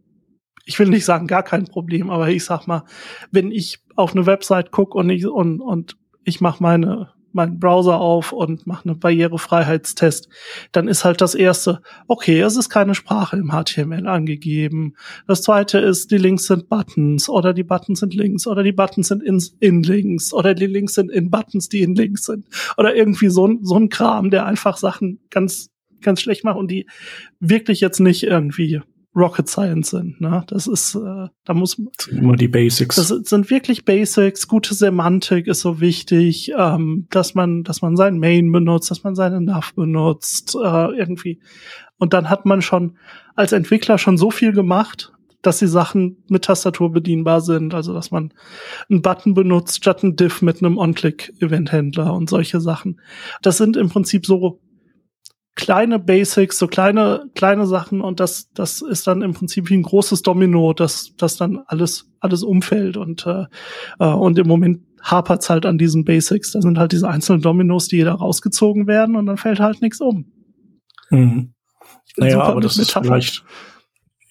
[0.64, 2.84] ich will nicht sagen gar kein Problem, aber ich sag mal,
[3.30, 8.00] wenn ich auf eine Website gucke und ich, und, und ich mache meine meinen Browser
[8.00, 10.28] auf und mache einen Barrierefreiheitstest,
[10.72, 14.94] dann ist halt das erste, okay, es ist keine Sprache im HTML angegeben.
[15.26, 19.08] Das zweite ist, die Links sind Buttons oder die Buttons sind Links oder die Buttons
[19.08, 22.46] sind in, in Links oder die Links sind in Buttons, die in Links sind
[22.78, 26.86] oder irgendwie so, so ein Kram, der einfach Sachen ganz, ganz schlecht macht und die
[27.40, 28.80] wirklich jetzt nicht irgendwie
[29.16, 30.20] Rocket Science sind.
[30.20, 30.44] Ne?
[30.48, 32.96] Das ist, äh, da muss immer die Basics.
[32.96, 34.48] Das sind wirklich Basics.
[34.48, 39.14] Gute Semantik ist so wichtig, ähm, dass man, dass man sein Main benutzt, dass man
[39.14, 41.40] seine Nav benutzt, äh, irgendwie.
[41.96, 42.96] Und dann hat man schon
[43.36, 45.12] als Entwickler schon so viel gemacht,
[45.42, 47.74] dass die Sachen mit Tastatur bedienbar sind.
[47.74, 48.32] Also dass man
[48.90, 53.00] einen Button benutzt statt einen Diff mit einem On-Click-Event-Händler und solche Sachen.
[53.42, 54.60] Das sind im Prinzip so
[55.54, 59.82] kleine Basics, so kleine, kleine Sachen und das, das ist dann im Prinzip wie ein
[59.82, 63.44] großes Domino, das, das dann alles, alles umfällt und, äh,
[63.98, 66.52] äh und im Moment hapert's halt an diesen Basics.
[66.52, 70.00] Da sind halt diese einzelnen Dominos, die da rausgezogen werden und dann fällt halt nichts
[70.00, 70.32] um.
[71.10, 71.52] Mhm.
[72.16, 73.44] Naja, aber das ist vielleicht,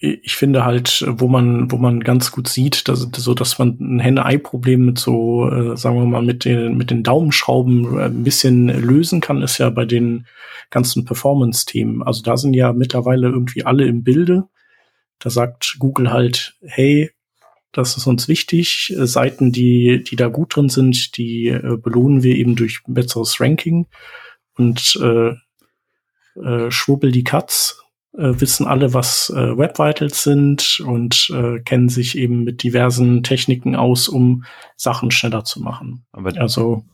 [0.05, 3.99] ich finde halt, wo man, wo man ganz gut sieht, dass, so dass man ein
[3.99, 8.67] Henne-Ei-Problem mit so, äh, sagen wir mal, mit den, mit den Daumenschrauben äh, ein bisschen
[8.67, 10.27] lösen kann, ist ja bei den
[10.71, 12.03] ganzen Performance-Themen.
[12.03, 14.49] Also da sind ja mittlerweile irgendwie alle im Bilde.
[15.19, 17.11] Da sagt Google halt, hey,
[17.71, 18.93] das ist uns wichtig.
[18.97, 23.87] Seiten, die, die da gut drin sind, die äh, belohnen wir eben durch besseres Ranking.
[24.57, 25.29] Und äh,
[26.41, 27.82] äh, Schwubbel die Katz
[28.17, 33.23] äh, wissen alle, was äh, Web Vitals sind und äh, kennen sich eben mit diversen
[33.23, 34.43] Techniken aus, um
[34.75, 36.05] Sachen schneller zu machen.
[36.11, 36.85] Aber also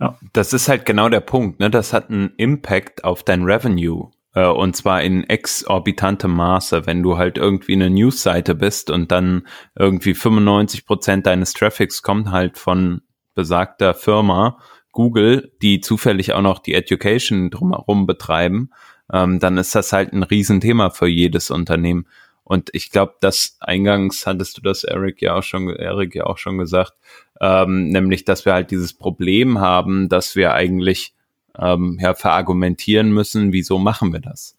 [0.00, 0.18] ja.
[0.32, 1.60] das ist halt genau der Punkt.
[1.60, 1.70] Ne?
[1.70, 4.10] Das hat einen Impact auf dein Revenue.
[4.34, 9.46] Äh, und zwar in exorbitantem Maße, wenn du halt irgendwie eine Newsseite bist und dann
[9.78, 13.02] irgendwie 95 Prozent deines Traffics kommt halt von
[13.34, 14.58] besagter Firma
[14.90, 18.70] Google, die zufällig auch noch die Education drumherum betreiben
[19.14, 22.06] ähm, dann ist das halt ein Riesenthema für jedes Unternehmen.
[22.42, 26.36] Und ich glaube, das eingangs hattest du das, Eric, ja auch schon, Eric ja auch
[26.36, 26.94] schon gesagt,
[27.40, 31.14] ähm, nämlich, dass wir halt dieses Problem haben, dass wir eigentlich
[31.56, 34.58] ähm, ja verargumentieren müssen, wieso machen wir das?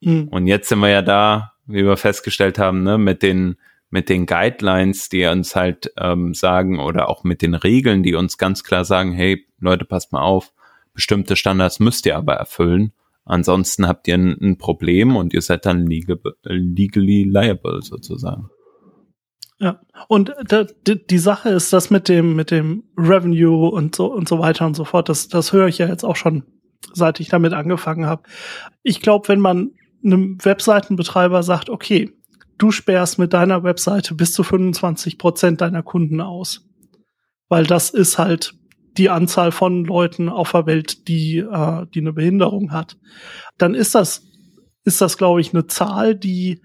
[0.00, 0.28] Mhm.
[0.28, 3.56] Und jetzt sind wir ja da, wie wir festgestellt haben, ne, mit den
[3.92, 8.38] mit den Guidelines, die uns halt ähm, sagen oder auch mit den Regeln, die uns
[8.38, 10.52] ganz klar sagen, hey Leute, passt mal auf,
[10.94, 12.92] bestimmte Standards müsst ihr aber erfüllen.
[13.30, 18.50] Ansonsten habt ihr ein, ein Problem und ihr seid dann legal, legally liable sozusagen.
[19.60, 20.34] Ja, und
[20.86, 24.66] die, die Sache ist, dass mit dem, mit dem Revenue und so und so weiter
[24.66, 26.42] und so fort, das, das höre ich ja jetzt auch schon,
[26.92, 28.22] seit ich damit angefangen habe.
[28.82, 29.72] Ich glaube, wenn man
[30.04, 32.10] einem Webseitenbetreiber sagt, okay,
[32.58, 36.66] du sperrst mit deiner Webseite bis zu 25 Prozent deiner Kunden aus,
[37.48, 38.54] weil das ist halt
[38.96, 42.96] die Anzahl von Leuten auf der Welt, die, äh, die eine Behinderung hat,
[43.58, 44.26] dann ist das,
[44.84, 46.60] ist das, glaube ich, eine Zahl, die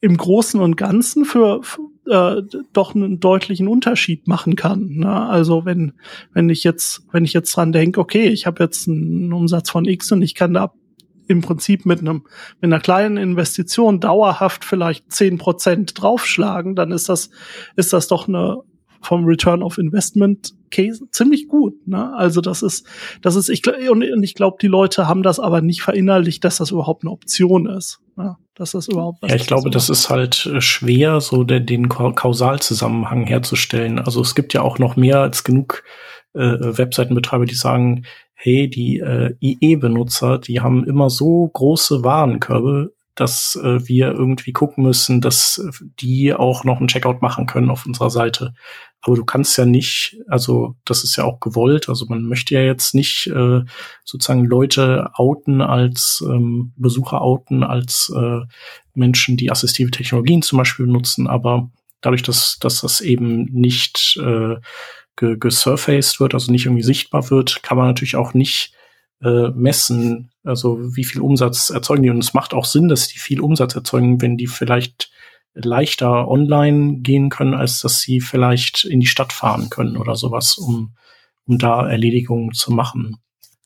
[0.00, 2.42] im Großen und Ganzen für, für äh,
[2.72, 4.96] doch einen deutlichen Unterschied machen kann.
[4.96, 5.28] Ne?
[5.28, 5.94] Also wenn,
[6.32, 9.84] wenn ich jetzt, wenn ich jetzt dran denke, okay, ich habe jetzt einen Umsatz von
[9.84, 10.72] X und ich kann da
[11.28, 12.22] im Prinzip mit einem
[12.60, 17.30] mit einer kleinen Investition dauerhaft vielleicht zehn Prozent draufschlagen, dann ist das
[17.74, 18.58] ist das doch eine
[19.06, 21.74] vom Return of Investment Case ziemlich gut.
[21.86, 22.12] Ne?
[22.16, 22.86] Also das ist,
[23.22, 26.56] das ist, ich und, und ich glaube, die Leute haben das aber nicht verinnerlicht, dass
[26.56, 28.00] das überhaupt eine Option ist.
[28.16, 28.36] Ne?
[28.54, 31.88] Dass das überhaupt was Ja, ich glaube, das ist halt äh, schwer, so den, den
[31.88, 34.00] Kausalzusammenhang herzustellen.
[34.00, 35.84] Also es gibt ja auch noch mehr als genug
[36.34, 38.04] äh, Webseitenbetreiber, die sagen,
[38.34, 44.84] hey, die äh, IE-Benutzer, die haben immer so große Warenkörbe, dass äh, wir irgendwie gucken
[44.84, 45.60] müssen, dass
[45.98, 48.54] die auch noch einen Checkout machen können auf unserer Seite.
[49.00, 52.60] Aber du kannst ja nicht, also das ist ja auch gewollt, also man möchte ja
[52.60, 53.62] jetzt nicht äh,
[54.04, 58.40] sozusagen Leute outen als ähm, Besucher outen, als äh,
[58.94, 64.56] Menschen, die assistive Technologien zum Beispiel benutzen, aber dadurch, dass, dass das eben nicht äh,
[65.16, 68.74] gesurfaced wird, also nicht irgendwie sichtbar wird, kann man natürlich auch nicht
[69.22, 72.10] äh, messen, also wie viel Umsatz erzeugen die.
[72.10, 75.10] Und es macht auch Sinn, dass die viel Umsatz erzeugen, wenn die vielleicht
[75.54, 80.58] leichter online gehen können, als dass sie vielleicht in die Stadt fahren können oder sowas,
[80.58, 80.92] um,
[81.46, 83.16] um da Erledigungen zu machen.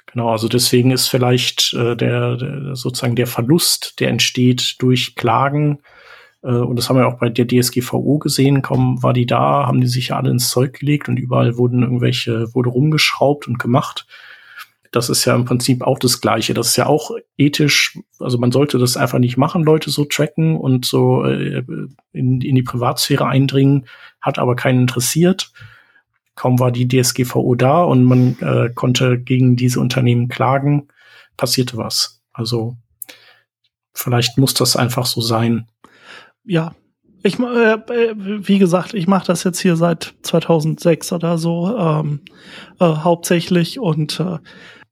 [0.07, 5.81] Genau, also deswegen ist vielleicht äh, der, der sozusagen der Verlust, der entsteht durch Klagen,
[6.43, 9.81] äh, und das haben wir auch bei der DSGVO gesehen, kaum war die da, haben
[9.81, 14.07] die sich ja alle ins Zeug gelegt und überall wurden irgendwelche, wurde rumgeschraubt und gemacht
[14.91, 16.53] das ist ja im Prinzip auch das Gleiche.
[16.55, 20.57] Das ist ja auch ethisch, also man sollte das einfach nicht machen, Leute so tracken
[20.57, 21.63] und so äh,
[22.13, 23.87] in, in die Privatsphäre eindringen,
[24.21, 25.53] hat aber keinen interessiert.
[26.35, 30.89] Kaum war die DSGVO da und man äh, konnte gegen diese Unternehmen klagen,
[31.37, 32.23] passierte was.
[32.33, 32.77] Also
[33.93, 35.69] vielleicht muss das einfach so sein.
[36.45, 36.75] Ja,
[37.23, 42.21] ich, äh, äh wie gesagt, ich mache das jetzt hier seit 2006 oder so ähm,
[42.81, 44.39] äh, hauptsächlich und äh,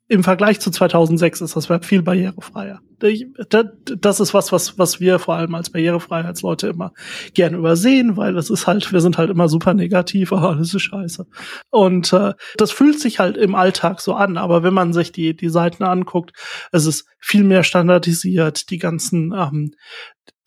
[0.09, 2.81] im Vergleich zu 2006 ist das Web viel barrierefreier.
[2.99, 6.93] Das ist was, was, was wir vor allem als Barrierefreiheitsleute immer
[7.35, 10.83] gerne übersehen, weil es ist halt, wir sind halt immer super negativ, oh, das ist
[10.83, 11.27] scheiße.
[11.71, 15.37] Und äh, das fühlt sich halt im Alltag so an, aber wenn man sich die,
[15.37, 16.33] die Seiten anguckt,
[16.73, 19.73] es ist viel mehr standardisiert, die ganzen, ähm,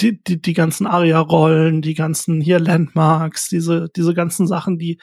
[0.02, 5.00] die, die, die ganzen ARIA-Rollen, die ganzen hier Landmarks, diese, diese ganzen Sachen, die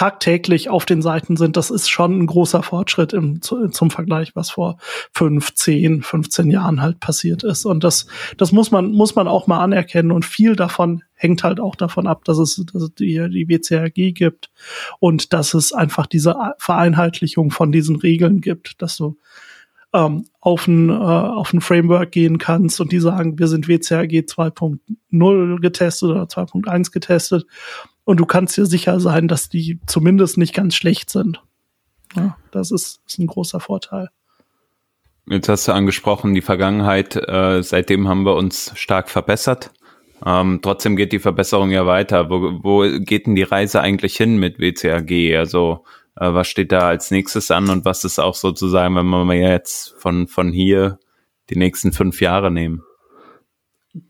[0.00, 4.48] tagtäglich auf den Seiten sind, das ist schon ein großer Fortschritt im, zum Vergleich, was
[4.48, 4.78] vor
[5.12, 7.66] fünf, zehn, 15 Jahren halt passiert ist.
[7.66, 8.06] Und das,
[8.38, 10.10] das muss man, muss man auch mal anerkennen.
[10.10, 14.14] Und viel davon hängt halt auch davon ab, dass es, dass es die, die WCAG
[14.14, 14.48] gibt
[15.00, 19.18] und dass es einfach diese Vereinheitlichung von diesen Regeln gibt, dass du
[19.92, 24.24] ähm, auf, ein, äh, auf ein Framework gehen kannst und die sagen, wir sind WCAG
[24.24, 27.44] 2.0 getestet oder 2.1 getestet
[28.10, 31.44] und du kannst dir sicher sein, dass die zumindest nicht ganz schlecht sind.
[32.16, 34.08] Ja, das ist, ist ein großer Vorteil.
[35.28, 39.70] Jetzt hast du angesprochen, die Vergangenheit, äh, seitdem haben wir uns stark verbessert.
[40.26, 42.30] Ähm, trotzdem geht die Verbesserung ja weiter.
[42.30, 45.36] Wo, wo geht denn die Reise eigentlich hin mit WCAG?
[45.38, 45.84] Also
[46.16, 49.94] äh, was steht da als nächstes an und was ist auch sozusagen, wenn wir jetzt
[49.98, 50.98] von, von hier
[51.48, 52.82] die nächsten fünf Jahre nehmen?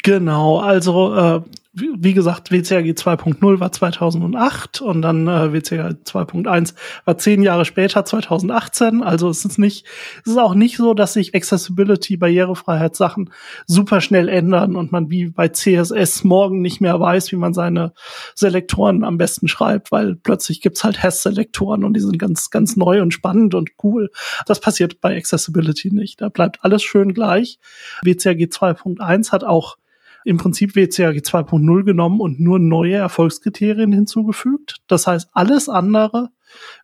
[0.02, 1.42] Genau, also äh,
[1.72, 8.04] wie gesagt, WCAG 2.0 war 2008 und dann äh, WCAG 2.1 war zehn Jahre später,
[8.04, 9.04] 2018.
[9.04, 9.86] Also es ist nicht,
[10.24, 13.30] es ist auch nicht so, dass sich Accessibility, Barrierefreiheitssachen
[13.66, 17.92] super schnell ändern und man wie bei CSS morgen nicht mehr weiß, wie man seine
[18.34, 23.00] Selektoren am besten schreibt, weil plötzlich gibt's halt Hash-Selektoren und die sind ganz, ganz neu
[23.00, 24.10] und spannend und cool.
[24.44, 26.20] Das passiert bei Accessibility nicht.
[26.20, 27.60] Da bleibt alles schön gleich.
[28.02, 29.76] WCAG 2.1 hat auch
[30.24, 34.76] im Prinzip WCAG 2.0 genommen und nur neue Erfolgskriterien hinzugefügt.
[34.86, 36.30] Das heißt, alles andere,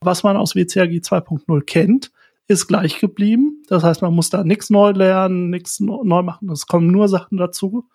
[0.00, 2.12] was man aus WCAG 2.0 kennt,
[2.48, 3.62] ist gleich geblieben.
[3.68, 6.50] Das heißt, man muss da nichts neu lernen, nichts neu machen.
[6.50, 7.88] Es kommen nur Sachen dazu.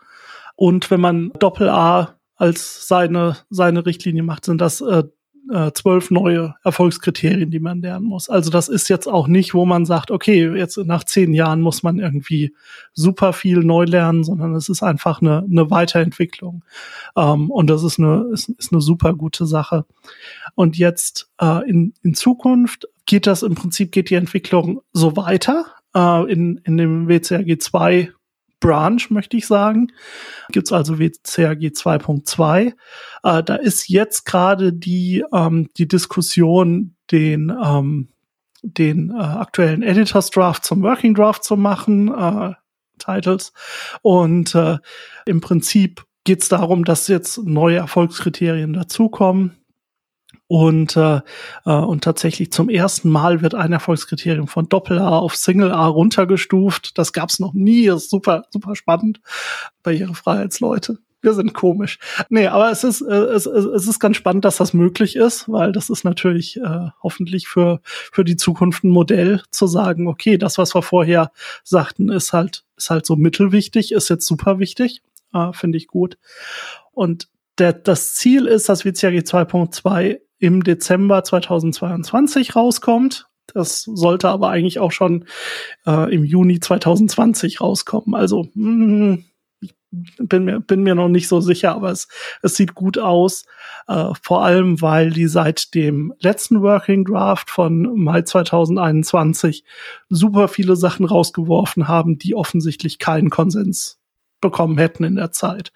[0.56, 5.04] Und wenn man Doppel A als seine, seine Richtlinie macht, sind das äh,
[5.52, 8.30] äh, zwölf neue Erfolgskriterien, die man lernen muss.
[8.30, 11.84] Also das ist jetzt auch nicht, wo man sagt, okay, jetzt nach zehn Jahren muss
[11.84, 12.54] man irgendwie
[12.94, 16.64] super viel neu lernen, sondern es ist einfach eine, eine Weiterentwicklung.
[17.16, 19.86] Ähm, und das ist eine, ist, ist eine super gute Sache.
[20.56, 25.66] Und jetzt äh, in, in Zukunft geht das im Prinzip, geht die Entwicklung so weiter.
[25.96, 28.12] Äh, in, in dem WCRG 2
[28.62, 29.92] Branch, möchte ich sagen.
[30.52, 32.74] Gibt's also WCAG 2.2.
[33.24, 38.08] Äh, da ist jetzt gerade die, ähm, die Diskussion, den, ähm,
[38.62, 42.54] den äh, aktuellen Editors Draft zum Working Draft zu machen, äh,
[42.98, 43.52] Titles.
[44.02, 44.78] Und äh,
[45.26, 49.58] im Prinzip geht es darum, dass jetzt neue Erfolgskriterien dazukommen.
[50.52, 51.22] Und, äh,
[51.64, 56.98] äh, und tatsächlich zum ersten Mal wird ein Erfolgskriterium von Doppel-A auf Single-A runtergestuft.
[56.98, 57.86] Das gab's noch nie.
[57.86, 59.22] Das ist super, super spannend.
[59.82, 60.98] Barrierefreiheitsleute.
[61.22, 62.00] wir sind komisch.
[62.28, 65.72] Nee, aber es ist, äh, es, es ist ganz spannend, dass das möglich ist, weil
[65.72, 70.58] das ist natürlich äh, hoffentlich für, für die Zukunft ein Modell zu sagen, okay, das,
[70.58, 71.32] was wir vorher
[71.64, 75.02] sagten, ist halt, ist halt so mittelwichtig, ist jetzt super wichtig.
[75.34, 76.18] Äh, Finde ich gut.
[76.92, 83.28] Und der, das Ziel ist, dass WCAG 2.2 im Dezember 2022 rauskommt.
[83.54, 85.26] Das sollte aber eigentlich auch schon
[85.86, 88.16] äh, im Juni 2020 rauskommen.
[88.16, 89.26] Also mh, hm,
[90.20, 92.08] bin mir, bin mir noch nicht so sicher, aber es,
[92.42, 93.46] es sieht gut aus.
[93.88, 99.64] Äh, vor allem, weil die seit dem letzten Working Draft von Mai 2021
[100.10, 104.00] super viele Sachen rausgeworfen haben, die offensichtlich keinen Konsens
[104.40, 105.72] bekommen hätten in der Zeit.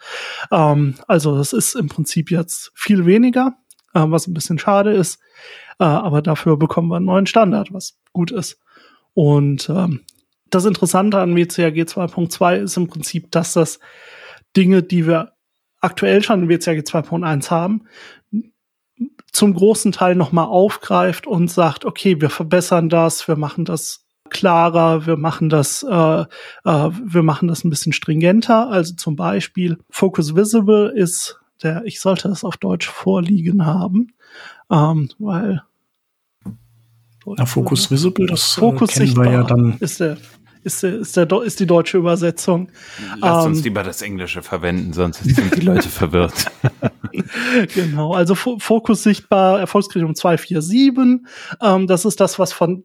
[0.51, 3.57] Ähm, also es ist im Prinzip jetzt viel weniger,
[3.95, 5.19] äh, was ein bisschen schade ist.
[5.79, 8.59] Äh, aber dafür bekommen wir einen neuen Standard, was gut ist.
[9.13, 10.01] Und ähm,
[10.51, 13.79] das Interessante an WCAG 2.2 ist im Prinzip, dass das
[14.55, 15.33] Dinge, die wir
[15.81, 17.87] aktuell schon in WCAG 2.1 haben,
[19.31, 25.05] zum großen Teil nochmal aufgreift und sagt, okay, wir verbessern das, wir machen das klarer,
[25.05, 26.25] wir machen das, äh, äh,
[26.63, 28.69] wir machen das ein bisschen stringenter.
[28.69, 34.13] Also zum Beispiel Focus Visible ist der, ich sollte das auf Deutsch vorliegen haben,
[34.69, 35.63] ähm, weil
[37.25, 39.77] Na, Focus Visible, das Focus äh, kennen wir ja dann.
[39.79, 40.17] Ist der
[40.65, 42.71] ist, ist, der, ist die deutsche Übersetzung.
[43.19, 46.33] Lass ähm, uns lieber das Englische verwenden, sonst sind die Leute verwirrt.
[47.75, 51.21] genau, also Fokus sichtbar, Erfolgskriterium 247.
[51.61, 52.83] Ähm, das ist das, was von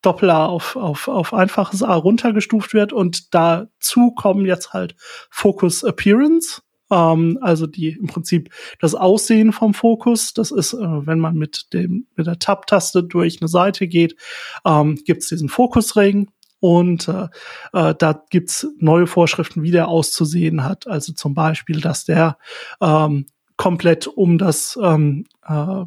[0.00, 4.94] Doppel A auf, auf, auf einfaches A runtergestuft wird und dazu kommen jetzt halt
[5.28, 6.62] Focus Appearance.
[6.90, 10.34] Ähm, also die im Prinzip das Aussehen vom Fokus.
[10.34, 14.16] Das ist, äh, wenn man mit dem mit der Tab-Taste durch eine Seite geht,
[14.64, 16.28] ähm, gibt es diesen Fokusring
[16.60, 17.28] und äh,
[17.72, 20.86] äh, da gibt's neue Vorschriften, wie der auszusehen hat.
[20.86, 22.38] Also zum Beispiel, dass der
[22.80, 23.26] ähm,
[23.56, 25.84] komplett um das ähm, äh,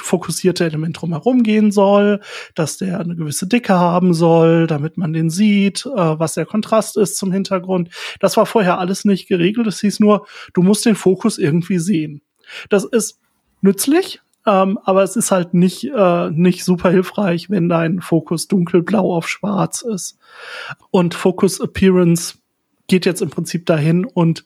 [0.00, 2.20] fokussierte Element drumherum gehen soll,
[2.54, 6.96] dass der eine gewisse Dicke haben soll, damit man den sieht, äh, was der Kontrast
[6.96, 7.90] ist zum Hintergrund.
[8.20, 9.66] Das war vorher alles nicht geregelt.
[9.66, 12.22] Es hieß nur, du musst den Fokus irgendwie sehen.
[12.68, 13.20] Das ist
[13.60, 19.14] nützlich, ähm, aber es ist halt nicht, äh, nicht super hilfreich, wenn dein Fokus dunkelblau
[19.14, 20.18] auf schwarz ist.
[20.90, 22.38] Und Focus Appearance
[22.86, 24.44] geht jetzt im Prinzip dahin und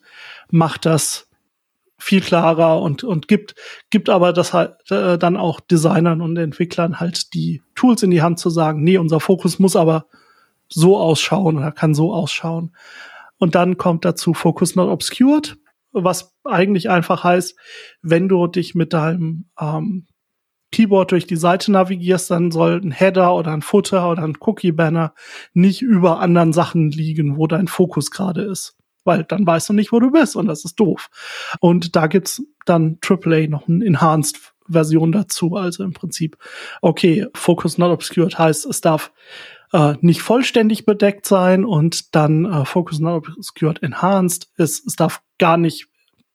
[0.51, 1.24] macht das
[1.97, 3.55] viel klarer und, und gibt,
[3.89, 8.21] gibt aber das halt äh, dann auch Designern und Entwicklern halt die Tools in die
[8.21, 10.07] Hand zu sagen, nee, unser Fokus muss aber
[10.67, 12.75] so ausschauen oder kann so ausschauen.
[13.37, 15.57] Und dann kommt dazu Focus Not Obscured
[16.03, 17.57] was eigentlich einfach heißt,
[18.01, 20.07] wenn du dich mit deinem ähm,
[20.71, 25.13] Keyboard durch die Seite navigierst, dann soll ein Header oder ein Footer oder ein Cookie-Banner
[25.53, 28.74] nicht über anderen Sachen liegen, wo dein Fokus gerade ist.
[29.05, 31.09] Weil dann weißt du nicht, wo du bist und das ist doof.
[31.61, 35.55] Und da gibt's dann AAA noch eine Enhanced Version dazu.
[35.55, 36.37] Also im Prinzip,
[36.81, 39.11] okay, Focus not obscured heißt, es darf
[39.73, 45.21] äh, nicht vollständig bedeckt sein und dann äh, Focus not obscured enhanced ist, es darf
[45.37, 45.87] gar nicht,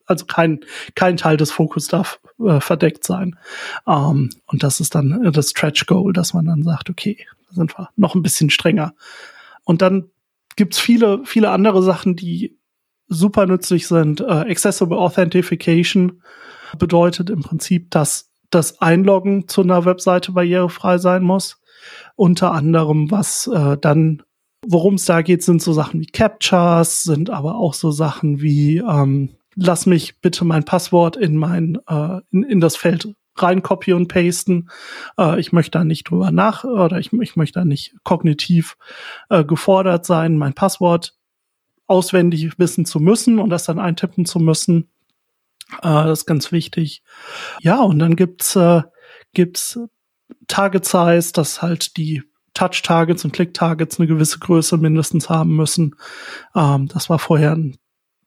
[0.07, 0.61] also kein,
[0.95, 3.39] kein Teil des Fokus darf äh, verdeckt sein.
[3.87, 7.55] Ähm, und das ist dann äh, das Stretch Goal, dass man dann sagt, okay, da
[7.55, 8.95] sind wir noch ein bisschen strenger.
[9.65, 10.11] Und dann
[10.57, 12.59] gibt's viele, viele andere Sachen, die
[13.11, 14.23] super nützlich sind.
[14.23, 16.23] Äh, Accessible Authentication
[16.79, 21.61] bedeutet im Prinzip, dass das Einloggen zu einer Webseite barrierefrei sein muss.
[22.17, 24.23] Unter anderem, was äh, dann
[24.67, 28.77] Worum es da geht, sind so Sachen wie Captchas, sind aber auch so Sachen wie
[28.79, 33.95] ähm, lass mich bitte mein Passwort in mein äh, in, in das Feld rein copy
[33.95, 34.69] und pasten.
[35.19, 38.77] Äh, ich möchte da nicht drüber nach oder ich, ich möchte da nicht kognitiv
[39.31, 41.15] äh, gefordert sein, mein Passwort
[41.91, 44.89] auswendig wissen zu müssen und das dann eintippen zu müssen.
[45.83, 47.03] Äh, das ist ganz wichtig.
[47.61, 48.83] Ja, und dann gibt's äh,
[49.35, 49.79] gibt's
[50.47, 52.23] Target Size, dass halt die
[52.55, 55.97] Touch-Targets und Click-Targets eine gewisse Größe mindestens haben müssen.
[56.55, 57.77] Ähm, das war vorher ein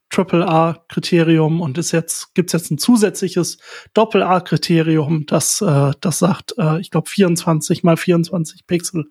[0.10, 3.58] Triple-A-Kriterium und ist jetzt gibt's jetzt ein zusätzliches
[3.94, 9.06] Doppel-A-Kriterium, das äh, das sagt, äh, ich glaube 24 mal 24 Pixel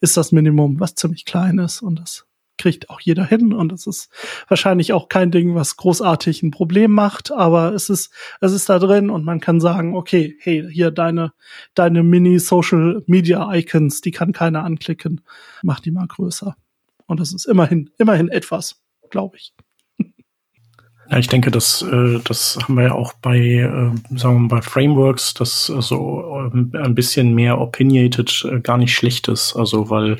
[0.00, 2.26] ist das Minimum, was ziemlich klein ist und das
[2.58, 4.10] kriegt auch jeder hin und es ist
[4.48, 8.78] wahrscheinlich auch kein Ding, was großartig ein Problem macht, aber es ist es ist da
[8.78, 11.32] drin und man kann sagen, okay, hey, hier deine
[11.74, 15.20] deine Mini Social Media Icons, die kann keiner anklicken,
[15.62, 16.56] mach die mal größer.
[17.06, 19.52] Und das ist immerhin immerhin etwas, glaube ich.
[21.10, 24.48] Ja, ich denke, das, äh, das haben wir ja auch bei, äh, sagen wir mal,
[24.48, 29.54] bei Frameworks, das so äh, ein bisschen mehr opinionated äh, gar nicht schlecht ist.
[29.54, 30.16] Also, weil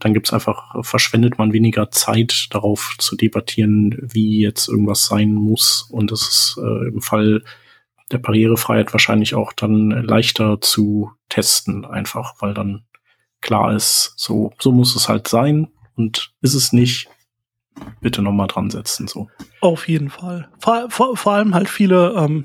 [0.00, 5.88] dann gibt's einfach, verschwendet man weniger Zeit darauf zu debattieren, wie jetzt irgendwas sein muss.
[5.90, 7.42] Und das ist äh, im Fall
[8.12, 12.84] der Barrierefreiheit wahrscheinlich auch dann leichter zu testen, einfach, weil dann
[13.40, 15.68] klar ist, so, so muss es halt sein.
[15.96, 17.08] Und ist es nicht,
[18.00, 19.28] bitte nochmal dran setzen, so.
[19.60, 20.48] Auf jeden Fall.
[20.58, 22.44] Vor, vor, vor allem halt viele, ähm,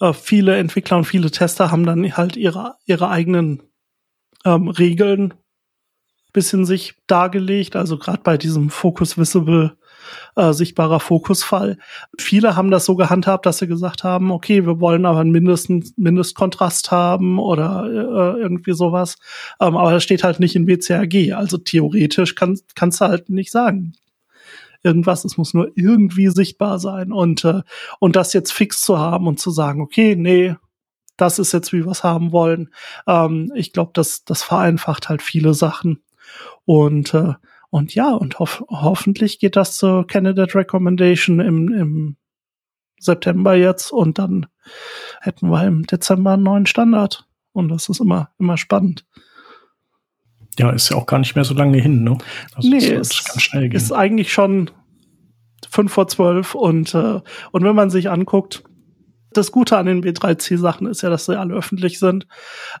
[0.00, 3.62] äh, viele Entwickler und viele Tester haben dann halt ihre, ihre eigenen
[4.44, 5.34] ähm, Regeln
[6.32, 7.76] bisschen sich dargelegt.
[7.76, 9.76] Also gerade bei diesem Focus Visible
[10.36, 11.78] äh, sichtbarer Fokusfall.
[12.18, 15.94] Viele haben das so gehandhabt, dass sie gesagt haben, okay, wir wollen aber einen mindestens
[15.96, 19.16] Mindestkontrast haben oder äh, irgendwie sowas.
[19.60, 21.32] Ähm, aber das steht halt nicht in WCAG.
[21.34, 23.94] Also theoretisch kann, kannst du halt nicht sagen.
[24.82, 27.12] Irgendwas, es muss nur irgendwie sichtbar sein.
[27.12, 27.62] Und, äh,
[28.00, 30.56] und das jetzt fix zu haben und zu sagen, okay, nee,
[31.16, 32.70] das ist jetzt, wie wir es haben wollen.
[33.06, 36.02] Ähm, ich glaube, das, das vereinfacht halt viele Sachen.
[36.64, 37.34] Und äh,
[37.72, 42.16] und ja, und hof hoffentlich geht das zur Candidate Recommendation im, im
[43.00, 44.46] September jetzt und dann
[45.22, 47.26] hätten wir im Dezember einen neuen Standard.
[47.52, 49.06] Und das ist immer, immer spannend.
[50.58, 52.18] Ja, ist ja auch gar nicht mehr so lange hin, ne?
[52.54, 53.76] Also nee, es ganz schnell gehen.
[53.76, 54.70] ist eigentlich schon
[55.70, 57.20] fünf vor zwölf und, äh,
[57.52, 58.64] und wenn man sich anguckt,
[59.32, 62.26] das Gute an den B3C-Sachen ist ja, dass sie alle öffentlich sind.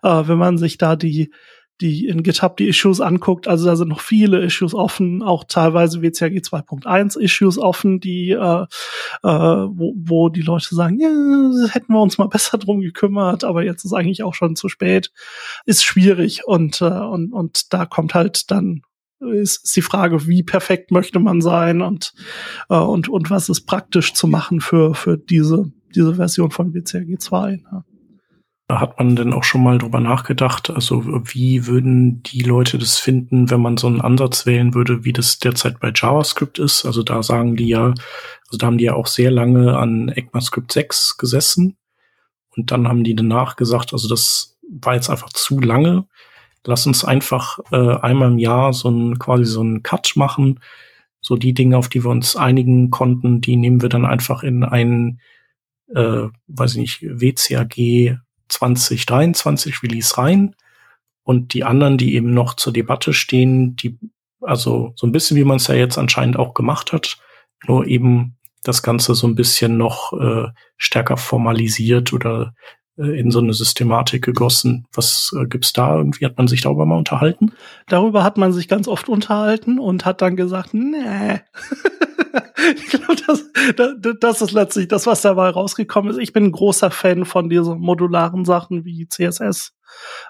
[0.02, 1.32] Äh, wenn man sich da die
[1.80, 6.02] die in GitHub die Issues anguckt, also da sind noch viele Issues offen, auch teilweise
[6.02, 8.66] WCAG 2.1 Issues offen, die äh,
[9.22, 11.08] äh, wo, wo die Leute sagen, ja,
[11.68, 15.10] hätten wir uns mal besser drum gekümmert, aber jetzt ist eigentlich auch schon zu spät.
[15.66, 18.82] Ist schwierig und äh, und und da kommt halt dann
[19.20, 22.12] ist, ist die Frage, wie perfekt möchte man sein und
[22.68, 27.20] äh, und und was ist praktisch zu machen für für diese diese Version von WCAG
[27.20, 27.50] 2.
[27.56, 27.84] Ne?
[28.80, 33.50] Hat man denn auch schon mal drüber nachgedacht, also wie würden die Leute das finden,
[33.50, 36.84] wenn man so einen Ansatz wählen würde, wie das derzeit bei JavaScript ist?
[36.84, 37.88] Also da sagen die ja,
[38.46, 41.76] also da haben die ja auch sehr lange an ECMAScript 6 gesessen
[42.56, 46.06] und dann haben die danach gesagt, also das war jetzt einfach zu lange.
[46.64, 50.60] Lass uns einfach äh, einmal im Jahr so ein quasi so einen Cut machen.
[51.20, 54.64] So die Dinge, auf die wir uns einigen konnten, die nehmen wir dann einfach in
[54.64, 55.20] einen,
[55.94, 58.18] äh, weiß ich nicht, WCAG
[58.52, 60.54] 2023 Release rein.
[61.24, 63.98] Und die anderen, die eben noch zur Debatte stehen, die,
[64.40, 67.18] also so ein bisschen wie man es ja jetzt anscheinend auch gemacht hat,
[67.66, 72.54] nur eben das Ganze so ein bisschen noch äh, stärker formalisiert oder
[72.96, 74.86] in so eine Systematik gegossen.
[74.92, 76.26] Was äh, gibt's da irgendwie?
[76.26, 77.52] Hat man sich darüber mal unterhalten?
[77.88, 81.40] Darüber hat man sich ganz oft unterhalten und hat dann gesagt, nee.
[82.76, 86.18] ich glaube, das, das, das ist letztlich das, was dabei rausgekommen ist.
[86.18, 89.72] Ich bin ein großer Fan von diesen modularen Sachen wie CSS.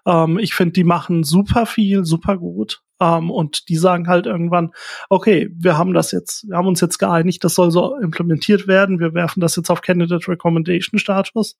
[0.07, 2.83] Ähm, ich finde, die machen super viel, super gut.
[3.03, 4.71] Ähm, und die sagen halt irgendwann,
[5.09, 9.01] okay, wir haben das jetzt, wir haben uns jetzt geeinigt, das soll so implementiert werden,
[9.01, 11.57] wir werfen das jetzt auf Candidate Recommendation Status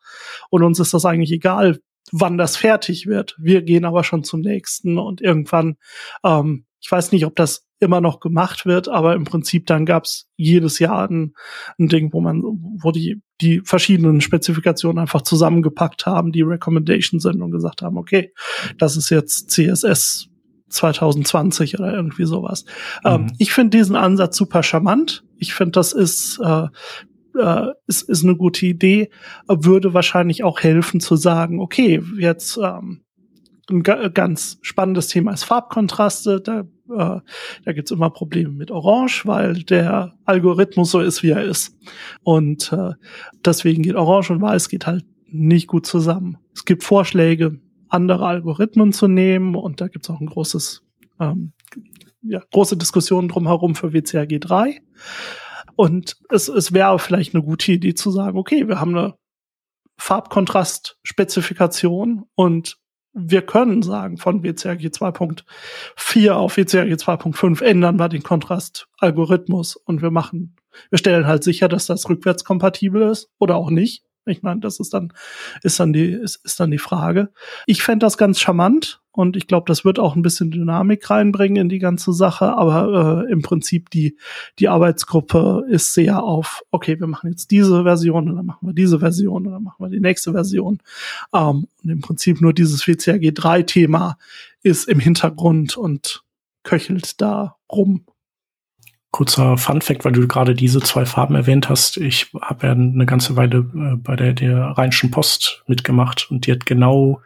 [0.51, 1.81] und uns ist das eigentlich egal,
[2.13, 3.35] wann das fertig wird.
[3.39, 5.77] Wir gehen aber schon zum nächsten und irgendwann,
[6.25, 10.29] ähm, ich weiß nicht, ob das immer noch gemacht wird, aber im Prinzip dann gab's
[10.37, 11.35] jedes Jahr ein,
[11.79, 17.43] ein Ding, wo man, wo die, die verschiedenen Spezifikationen einfach zusammengepackt haben, die Recommendation sind
[17.43, 18.33] und gesagt haben, okay,
[18.79, 20.29] das ist jetzt CSS
[20.73, 22.65] 2020 oder irgendwie sowas.
[23.05, 23.29] Ähm, mhm.
[23.29, 25.25] Ähm, ich finde diesen Ansatz super charmant.
[25.39, 26.67] Ich finde, das ist, äh,
[27.39, 29.11] äh, ist, ist eine gute Idee,
[29.49, 33.03] würde wahrscheinlich auch helfen zu sagen, okay, jetzt ähm,
[33.71, 36.41] ein ganz spannendes Thema ist Farbkontraste.
[36.41, 37.21] Da, äh,
[37.65, 41.77] da gibt's immer Probleme mit Orange, weil der Algorithmus so ist, wie er ist.
[42.23, 42.93] Und äh,
[43.45, 46.39] deswegen geht Orange und Weiß geht halt nicht gut zusammen.
[46.55, 47.61] Es gibt Vorschläge,
[47.93, 49.55] andere Algorithmen zu nehmen.
[49.55, 50.83] Und da gibt es auch ein großes,
[51.21, 51.53] ähm,
[52.23, 54.81] ja, große Diskussion drumherum für WCAG 3.
[55.77, 59.15] Und es, es wäre vielleicht eine gute Idee zu sagen, okay, wir haben eine
[59.99, 62.79] Farbkontrast-Spezifikation und
[63.15, 70.11] wir können sagen, von WCAG 2.4 auf WCAG 2.5 ändern wir den Kontrast-Algorithmus und wir
[70.11, 70.57] machen,
[70.89, 74.03] wir stellen halt sicher, dass das rückwärtskompatibel ist oder auch nicht.
[74.25, 75.13] Ich meine, das ist dann,
[75.63, 77.31] ist dann die, ist, ist dann die Frage.
[77.67, 81.57] Ich fände das ganz charmant und ich glaube, das wird auch ein bisschen Dynamik reinbringen
[81.57, 84.17] in die ganze Sache, aber äh, im Prinzip die,
[84.59, 88.75] die Arbeitsgruppe ist sehr auf, okay, wir machen jetzt diese Version und dann machen wir
[88.75, 90.79] diese Version und dann machen wir die nächste Version.
[91.35, 94.19] Ähm, und im Prinzip nur dieses WCAG 3 Thema
[94.63, 96.23] ist im Hintergrund und
[96.63, 98.05] köchelt da rum
[99.13, 101.99] Kurzer Fun Fact, weil du gerade diese zwei Farben erwähnt hast.
[101.99, 106.53] Ich habe ja eine ganze Weile äh, bei der, der Rheinischen Post mitgemacht und die
[106.53, 107.21] hat genau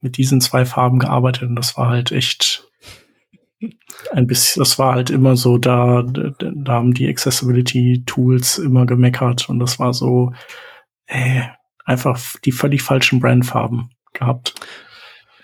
[0.00, 2.68] mit diesen zwei Farben gearbeitet und das war halt echt
[4.12, 9.60] ein bisschen, das war halt immer so, da, da haben die Accessibility-Tools immer gemeckert und
[9.60, 10.32] das war so,
[11.06, 11.42] äh,
[11.84, 14.54] einfach die völlig falschen Brandfarben gehabt.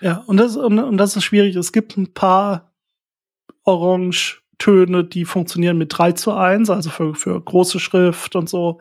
[0.01, 1.55] Ja, und das, und, und das ist schwierig.
[1.55, 2.73] Es gibt ein paar
[4.57, 8.79] Orange-Töne, die funktionieren mit 3 zu 1, also für, für große Schrift und so.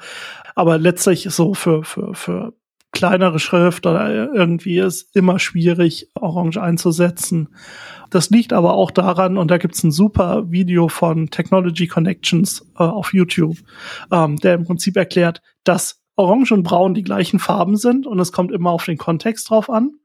[0.54, 2.54] Aber letztlich so für, für, für
[2.92, 7.48] kleinere Schrift oder irgendwie ist immer schwierig, Orange einzusetzen.
[8.10, 12.84] Das liegt aber auch daran, und da gibt's ein super Video von Technology Connections äh,
[12.84, 13.58] auf YouTube,
[14.10, 18.32] ähm, der im Prinzip erklärt, dass Orange und Braun die gleichen Farben sind und es
[18.32, 19.96] kommt immer auf den Kontext drauf an.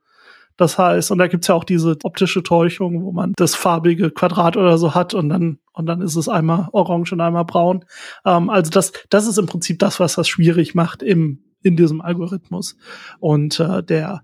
[0.57, 4.57] Das heißt, und da gibt's ja auch diese optische Täuschung, wo man das farbige Quadrat
[4.57, 7.85] oder so hat und dann, und dann ist es einmal orange und einmal braun.
[8.25, 12.01] Ähm, also das, das ist im Prinzip das, was das schwierig macht im, in diesem
[12.01, 12.77] Algorithmus.
[13.19, 14.23] Und äh, der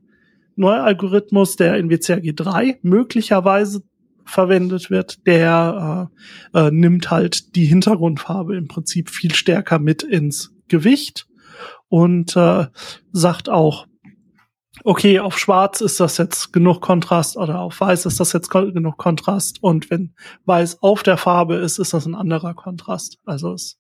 [0.56, 3.84] neue Algorithmus, der in WCAG 3 möglicherweise
[4.26, 6.10] verwendet wird, der
[6.54, 11.28] äh, äh, nimmt halt die Hintergrundfarbe im Prinzip viel stärker mit ins Gewicht
[11.88, 12.68] und äh,
[13.12, 13.88] sagt auch,
[14.84, 18.98] okay, auf schwarz ist das jetzt genug Kontrast oder auf weiß ist das jetzt genug
[18.98, 20.14] Kontrast und wenn
[20.46, 23.20] weiß auf der Farbe ist, ist das ein anderer Kontrast.
[23.26, 23.80] Also ist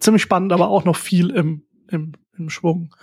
[0.00, 2.94] ziemlich spannend, aber auch noch viel im, im, im Schwung.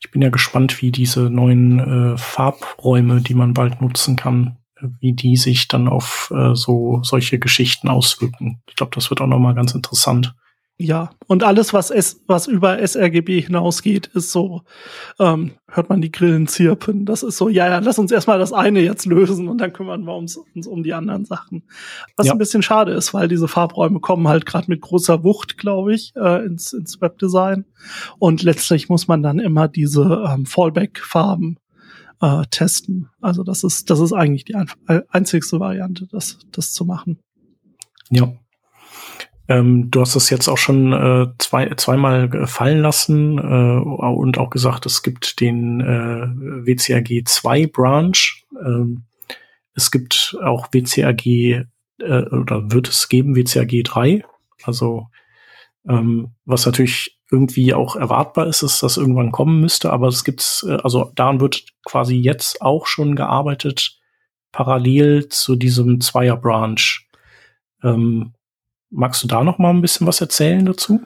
[0.00, 1.78] Ich bin ja gespannt, wie diese neuen
[2.14, 7.38] äh, Farbräume, die man bald nutzen kann, wie die sich dann auf äh, so solche
[7.38, 8.62] Geschichten auswirken.
[8.68, 10.34] Ich glaube, das wird auch noch mal ganz interessant.
[10.80, 14.62] Ja, und alles, was es, was über sRGB hinausgeht, ist so,
[15.18, 17.04] ähm, hört man die Grillen zirpen.
[17.04, 20.04] Das ist so, ja, ja, lass uns erstmal das eine jetzt lösen und dann kümmern
[20.04, 21.64] wir uns, uns um die anderen Sachen.
[22.16, 22.32] Was ja.
[22.32, 26.12] ein bisschen schade ist, weil diese Farbräume kommen halt gerade mit großer Wucht, glaube ich,
[26.14, 27.64] äh, ins, ins Webdesign.
[28.20, 31.58] Und letztlich muss man dann immer diese ähm, Fallback-Farben
[32.20, 33.08] äh, testen.
[33.20, 34.70] Also das ist, das ist eigentlich die ein
[35.08, 37.18] einzigste Variante, das, das zu machen.
[38.10, 38.32] Ja,
[39.48, 44.50] ähm, du hast das jetzt auch schon äh, zwei, zweimal fallen lassen äh, und auch
[44.50, 48.44] gesagt, es gibt den äh, WCAG 2 Branch.
[48.62, 49.04] Ähm,
[49.74, 51.64] es gibt auch WCAG äh,
[52.00, 54.22] oder wird es geben WCAG 3.
[54.64, 55.06] Also
[55.88, 60.64] ähm, was natürlich irgendwie auch erwartbar ist, ist, dass irgendwann kommen müsste, aber es gibt,
[60.68, 63.98] äh, also daran wird quasi jetzt auch schon gearbeitet,
[64.52, 67.06] parallel zu diesem Zweier-Branch.
[67.82, 68.34] Ähm,
[68.90, 71.00] Magst du da noch mal ein bisschen was erzählen dazu?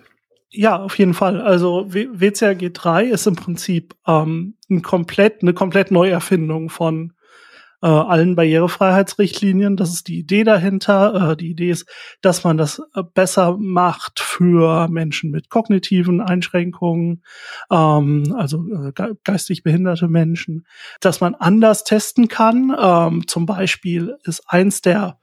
[0.51, 1.41] Ja, auf jeden Fall.
[1.41, 7.14] Also WCAG 3 ist im Prinzip ähm, ein komplett, eine komplett Neuerfindung von
[7.83, 9.76] äh, allen Barrierefreiheitsrichtlinien.
[9.76, 11.33] Das ist die Idee dahinter.
[11.33, 11.89] Äh, die Idee ist,
[12.20, 17.22] dass man das äh, besser macht für Menschen mit kognitiven Einschränkungen,
[17.70, 20.66] ähm, also äh, geistig behinderte Menschen,
[21.01, 22.74] dass man anders testen kann.
[22.78, 25.18] Ähm, zum Beispiel ist eins der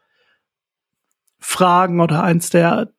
[1.40, 2.94] Fragen oder eins der,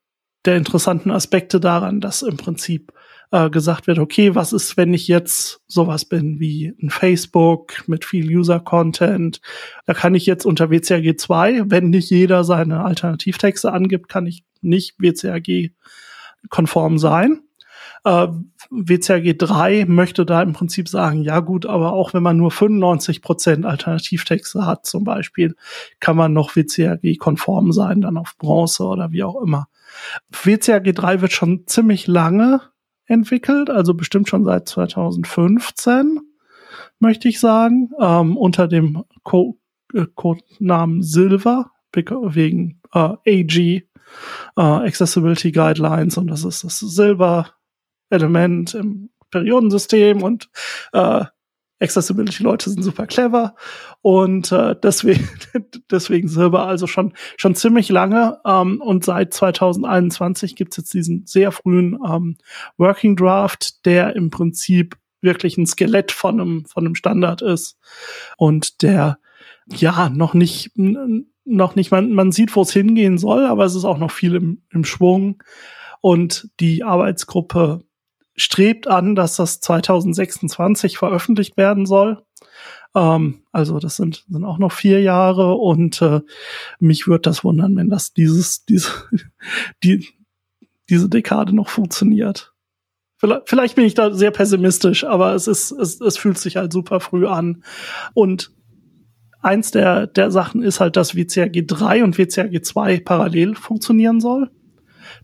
[0.44, 2.92] der interessanten Aspekte daran, dass im Prinzip
[3.30, 8.04] äh, gesagt wird, okay, was ist, wenn ich jetzt sowas bin wie ein Facebook mit
[8.04, 9.40] viel User-Content?
[9.86, 14.44] Da kann ich jetzt unter WCAG 2, wenn nicht jeder seine Alternativtexte angibt, kann ich
[14.60, 15.72] nicht WCAG
[16.48, 17.42] konform sein.
[18.04, 18.28] Äh,
[18.70, 23.20] WCAG 3 möchte da im Prinzip sagen, ja gut, aber auch wenn man nur 95
[23.20, 25.54] Prozent Alternativtexte hat zum Beispiel,
[25.98, 29.68] kann man noch WCAG-konform sein, dann auf Bronze oder wie auch immer.
[30.30, 32.62] WCAG 3 wird schon ziemlich lange
[33.06, 36.20] entwickelt, also bestimmt schon seit 2015,
[37.00, 39.58] möchte ich sagen, ähm, unter dem Co
[39.92, 43.82] äh, Codenamen Silver, wegen äh, AG, äh,
[44.56, 47.48] Accessibility Guidelines und das ist das Silber
[48.10, 50.50] Element im Periodensystem und
[50.92, 51.24] äh,
[51.80, 53.54] Accessibility-Leute sind super clever
[54.02, 55.28] und äh, deswegen,
[55.90, 61.52] deswegen Silber also schon, schon ziemlich lange ähm, und seit 2021 gibt's jetzt diesen sehr
[61.52, 62.36] frühen ähm,
[62.76, 67.78] Working Draft, der im Prinzip wirklich ein Skelett von einem, von einem Standard ist
[68.36, 69.18] und der
[69.66, 70.72] ja noch nicht,
[71.44, 74.34] noch nicht, man, man sieht, wo es hingehen soll, aber es ist auch noch viel
[74.34, 75.42] im, im Schwung
[76.00, 77.84] und die Arbeitsgruppe
[78.40, 82.22] strebt an, dass das 2026 veröffentlicht werden soll.
[82.94, 86.20] Ähm, also das sind, sind auch noch vier Jahre und äh,
[86.78, 88.90] mich würde das wundern, wenn das dieses, diese,
[89.84, 90.08] die,
[90.88, 92.52] diese Dekade noch funktioniert.
[93.16, 96.72] Vielleicht, vielleicht bin ich da sehr pessimistisch, aber es ist, es, es fühlt sich halt
[96.72, 97.62] super früh an.
[98.14, 98.50] Und
[99.42, 104.50] eins der, der Sachen ist halt, dass WCAG 3 und WCAG 2 parallel funktionieren soll.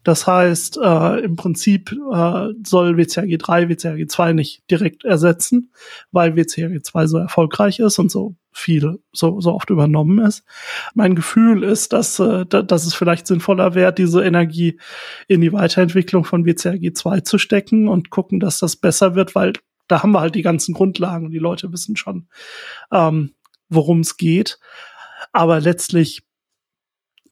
[0.04, 5.72] Das heißt, äh, im Prinzip äh, soll WCAG 3 WCAG 2 nicht direkt ersetzen,
[6.12, 10.44] weil WCAG 2 so erfolgreich ist und so viel so, so oft übernommen ist.
[10.94, 14.80] Mein Gefühl ist, dass, äh, dass es vielleicht sinnvoller wäre, diese Energie
[15.28, 19.52] in die Weiterentwicklung von WCAG 2 zu stecken und gucken, dass das besser wird, weil
[19.88, 22.28] da haben wir halt die ganzen Grundlagen und die Leute wissen schon,
[22.92, 23.34] ähm,
[23.68, 24.58] worum es geht.
[25.32, 26.25] Aber letztlich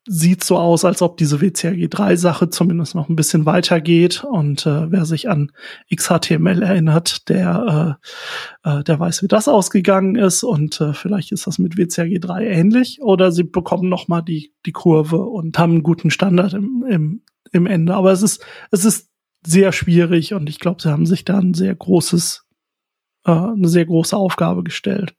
[0.07, 4.23] sieht so aus, als ob diese WCAG3-Sache zumindest noch ein bisschen weiter geht.
[4.23, 5.51] Und äh, wer sich an
[5.95, 7.99] XHTML erinnert, der,
[8.65, 10.43] äh, äh, der weiß, wie das ausgegangen ist.
[10.43, 13.01] Und äh, vielleicht ist das mit WCAG3 ähnlich.
[13.01, 17.23] Oder sie bekommen noch mal die, die Kurve und haben einen guten Standard im, im,
[17.53, 17.95] im Ende.
[17.95, 19.11] Aber es ist, es ist
[19.47, 22.47] sehr schwierig und ich glaube, sie haben sich da ein sehr großes,
[23.25, 25.15] äh, eine sehr große Aufgabe gestellt.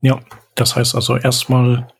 [0.00, 0.18] Ja,
[0.56, 1.91] das heißt also erstmal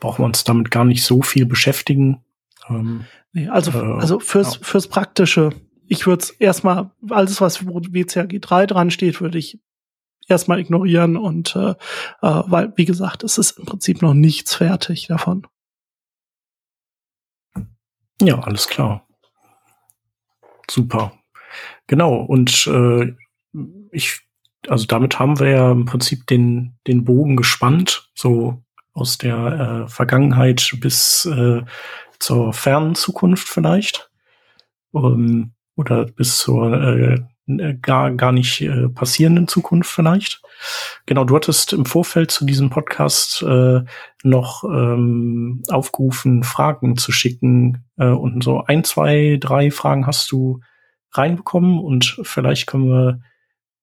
[0.00, 2.24] brauchen wir uns damit gar nicht so viel beschäftigen.
[2.68, 4.60] Ähm, nee, also, äh, also fürs, ja.
[4.62, 5.50] fürs Praktische,
[5.86, 9.60] ich würde es erstmal, alles, was WCAG 3 dran steht, würde ich
[10.28, 11.74] erstmal ignorieren und äh, äh,
[12.22, 15.46] weil, wie gesagt, es ist im Prinzip noch nichts fertig davon.
[18.22, 19.06] Ja, alles klar.
[20.70, 21.12] Super.
[21.86, 23.14] Genau, und äh,
[23.90, 24.20] ich,
[24.68, 28.62] also damit haben wir ja im Prinzip den, den Bogen gespannt, so
[28.92, 31.62] aus der äh, Vergangenheit bis äh,
[32.18, 34.10] zur fernen Zukunft vielleicht.
[34.92, 37.20] Um, oder bis zur äh,
[37.82, 40.42] gar, gar nicht äh, passierenden Zukunft vielleicht.
[41.06, 43.80] Genau, du hattest im Vorfeld zu diesem Podcast äh,
[44.22, 47.84] noch ähm, aufgerufen, Fragen zu schicken.
[47.96, 50.60] Äh, und so ein, zwei, drei Fragen hast du
[51.12, 53.20] reinbekommen und vielleicht können wir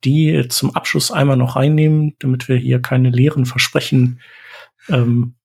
[0.03, 4.19] die zum Abschluss einmal noch reinnehmen, damit wir hier keine leeren Versprechen
[4.89, 5.35] ähm,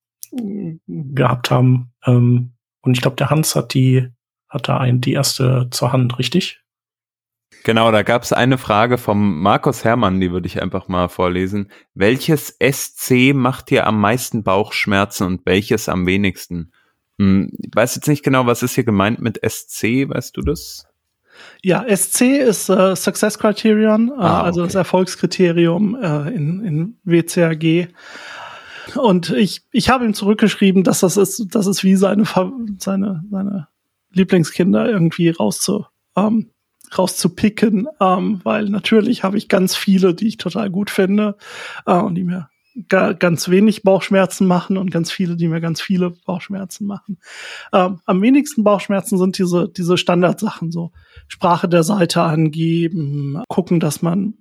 [0.87, 1.93] gehabt haben.
[2.07, 2.53] Ähm,
[2.83, 4.09] und ich glaube, der Hans hat die,
[4.49, 6.61] hat da ein, die erste zur Hand, richtig?
[7.65, 11.71] Genau, da gab es eine Frage vom Markus Hermann, die würde ich einfach mal vorlesen.
[11.95, 16.73] Welches SC macht dir am meisten Bauchschmerzen und welches am wenigsten?
[17.19, 20.87] Hm, ich weiß jetzt nicht genau, was ist hier gemeint mit SC, weißt du das?
[21.63, 24.47] Ja, SC ist äh, Success Criterion, äh, ah, okay.
[24.47, 27.89] also das Erfolgskriterium äh, in, in WCAG.
[28.97, 32.25] Und ich, ich habe ihm zurückgeschrieben, dass das ist, das ist wie seine,
[32.79, 33.69] seine, seine
[34.13, 35.87] Lieblingskinder irgendwie rauszu,
[36.17, 36.51] ähm,
[36.97, 41.37] rauszupicken, ähm, weil natürlich habe ich ganz viele, die ich total gut finde
[41.87, 42.49] äh, und die mir
[42.89, 47.19] ga, ganz wenig Bauchschmerzen machen und ganz viele, die mir ganz viele Bauchschmerzen machen.
[47.73, 50.93] Ähm, am wenigsten Bauchschmerzen sind diese, diese Standardsachen, so
[51.29, 54.35] Sprache der Seite angeben, gucken, dass man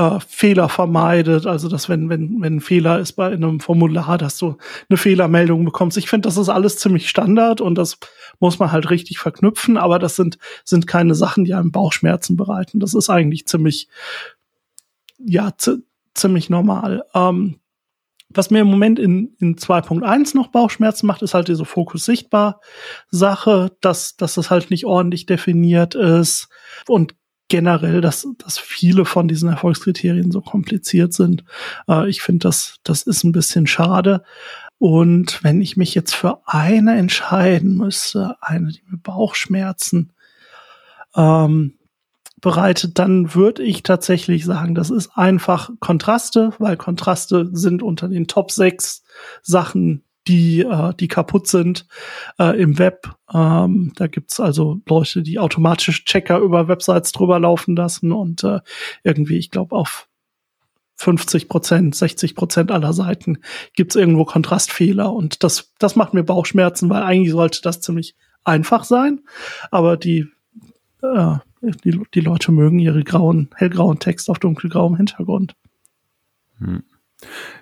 [0.00, 4.38] äh, Fehler vermeidet, also dass wenn, wenn, wenn ein Fehler ist bei einem Formular, dass
[4.38, 4.56] du
[4.88, 5.98] eine Fehlermeldung bekommst.
[5.98, 7.98] Ich finde, das ist alles ziemlich Standard und das
[8.38, 12.80] muss man halt richtig verknüpfen, aber das sind, sind keine Sachen, die einem Bauchschmerzen bereiten.
[12.80, 13.88] Das ist eigentlich ziemlich,
[15.18, 15.52] ja,
[16.14, 17.04] ziemlich normal.
[17.14, 17.56] Ähm,
[18.30, 22.60] was mir im Moment in, in 2.1 noch Bauchschmerzen macht, ist halt diese Fokus sichtbar
[23.10, 26.48] Sache, dass, dass das halt nicht ordentlich definiert ist
[26.86, 27.16] und
[27.50, 31.44] generell, dass, dass viele von diesen Erfolgskriterien so kompliziert sind.
[31.86, 34.22] Äh, ich finde, das, das ist ein bisschen schade.
[34.78, 40.12] Und wenn ich mich jetzt für eine entscheiden müsste, eine, die mir Bauchschmerzen
[41.14, 41.74] ähm,
[42.40, 48.26] bereitet, dann würde ich tatsächlich sagen, das ist einfach Kontraste, weil Kontraste sind unter den
[48.26, 49.02] Top 6
[49.42, 51.86] Sachen, die, äh, die kaputt sind
[52.38, 53.12] äh, im Web.
[53.32, 58.60] Ähm, da gibt's also Leute, die automatisch Checker über Websites drüber laufen lassen und äh,
[59.02, 60.08] irgendwie, ich glaube, auf
[60.94, 63.38] 50 Prozent, 60 Prozent aller Seiten
[63.74, 68.84] gibt's irgendwo Kontrastfehler und das, das macht mir Bauchschmerzen, weil eigentlich sollte das ziemlich einfach
[68.84, 69.20] sein,
[69.72, 70.28] aber die,
[71.02, 71.36] äh,
[71.84, 75.56] die, die Leute mögen ihre grauen, hellgrauen Text auf dunkelgrauem Hintergrund.
[76.58, 76.84] Hm.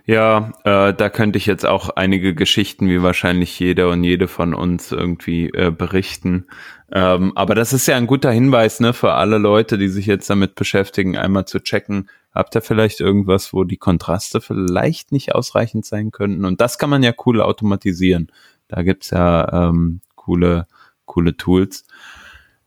[0.04, 4.54] Ja, äh, da könnte ich jetzt auch einige Geschichten, wie wahrscheinlich jeder und jede von
[4.54, 6.46] uns irgendwie äh, berichten.
[6.90, 10.30] Ähm, aber das ist ja ein guter Hinweis, ne, für alle Leute, die sich jetzt
[10.30, 15.84] damit beschäftigen, einmal zu checken, habt ihr vielleicht irgendwas, wo die Kontraste vielleicht nicht ausreichend
[15.84, 16.44] sein könnten?
[16.44, 18.32] Und das kann man ja cool automatisieren.
[18.68, 20.66] Da gibt's ja ähm, coole,
[21.04, 21.84] coole Tools.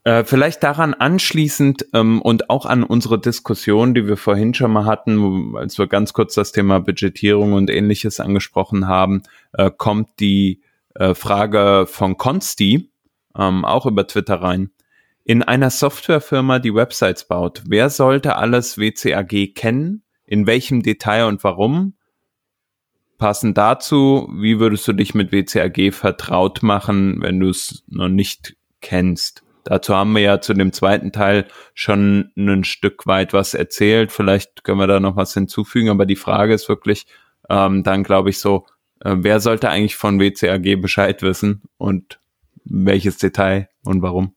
[0.04, 4.84] Äh, vielleicht daran anschließend ähm, und auch an unsere Diskussion, die wir vorhin schon mal
[4.84, 9.22] hatten, als wir ganz kurz das Thema Budgetierung und ähnliches angesprochen haben,
[9.52, 10.60] äh, kommt die
[10.94, 12.90] äh, Frage von Consti
[13.38, 14.70] ähm, auch über Twitter rein.
[15.24, 20.02] In einer Softwarefirma, die Websites baut, wer sollte alles WCAG kennen?
[20.26, 21.94] In welchem Detail und warum?
[23.18, 28.56] Passend dazu, wie würdest du dich mit WCAG vertraut machen, wenn du es noch nicht
[28.80, 29.44] kennst?
[29.64, 34.12] Dazu haben wir ja zu dem zweiten Teil schon ein Stück weit was erzählt.
[34.12, 37.06] Vielleicht können wir da noch was hinzufügen, aber die Frage ist wirklich
[37.48, 38.66] ähm, dann, glaube ich, so,
[39.04, 42.20] äh, wer sollte eigentlich von WCAG Bescheid wissen und
[42.64, 44.34] welches Detail und warum?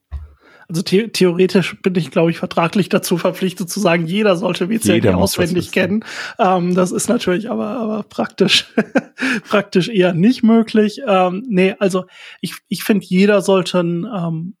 [0.68, 4.94] Also the theoretisch bin ich, glaube ich, vertraglich dazu verpflichtet zu sagen, jeder sollte WCAG
[4.94, 6.04] jeder auswendig kennen.
[6.40, 8.66] Ähm, das ist natürlich aber, aber praktisch,
[9.48, 11.00] praktisch eher nicht möglich.
[11.06, 12.06] Ähm, nee, also
[12.40, 14.56] ich, ich finde, jeder sollte ähm,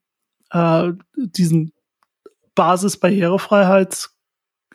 [0.50, 1.72] äh, diesen
[2.54, 4.16] Basis-Barrierefreiheits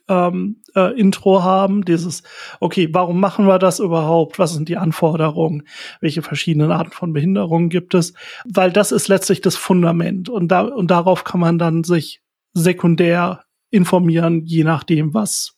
[0.07, 2.23] ähm, äh, Intro haben, dieses,
[2.60, 4.39] okay, warum machen wir das überhaupt?
[4.39, 5.64] Was sind die Anforderungen?
[5.99, 8.14] Welche verschiedenen Arten von Behinderungen gibt es?
[8.45, 12.22] Weil das ist letztlich das Fundament und da, und darauf kann man dann sich
[12.53, 15.57] sekundär informieren, je nachdem, was,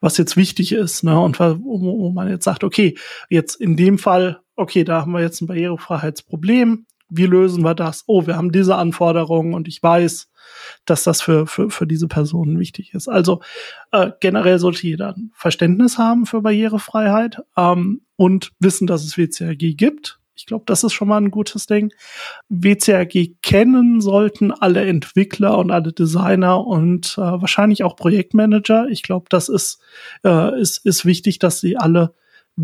[0.00, 1.18] was jetzt wichtig ist, ne?
[1.20, 2.96] Und wo, wo man jetzt sagt, okay,
[3.28, 6.86] jetzt in dem Fall, okay, da haben wir jetzt ein Barrierefreiheitsproblem.
[7.10, 8.04] Wie lösen wir das?
[8.06, 10.30] Oh, wir haben diese Anforderungen und ich weiß,
[10.84, 13.08] dass das für, für, für diese Personen wichtig ist.
[13.08, 13.40] Also
[13.92, 19.76] äh, generell sollte jeder ein Verständnis haben für Barrierefreiheit ähm, und wissen, dass es WCAG
[19.76, 20.18] gibt.
[20.40, 21.92] Ich glaube, das ist schon mal ein gutes Ding.
[22.48, 28.86] WCAG kennen sollten alle Entwickler und alle Designer und äh, wahrscheinlich auch Projektmanager.
[28.88, 29.82] Ich glaube, das ist,
[30.24, 32.14] äh, ist, ist wichtig, dass sie alle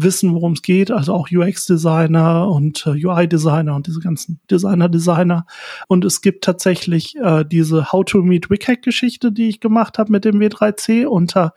[0.02, 5.46] wissen, worum es geht, also auch UX-Designer und äh, UI-Designer und diese ganzen Designer-Designer.
[5.88, 10.24] Und es gibt tatsächlich äh, diese How to Meet WCAG-Geschichte, die ich gemacht habe mit
[10.24, 11.54] dem W3C unter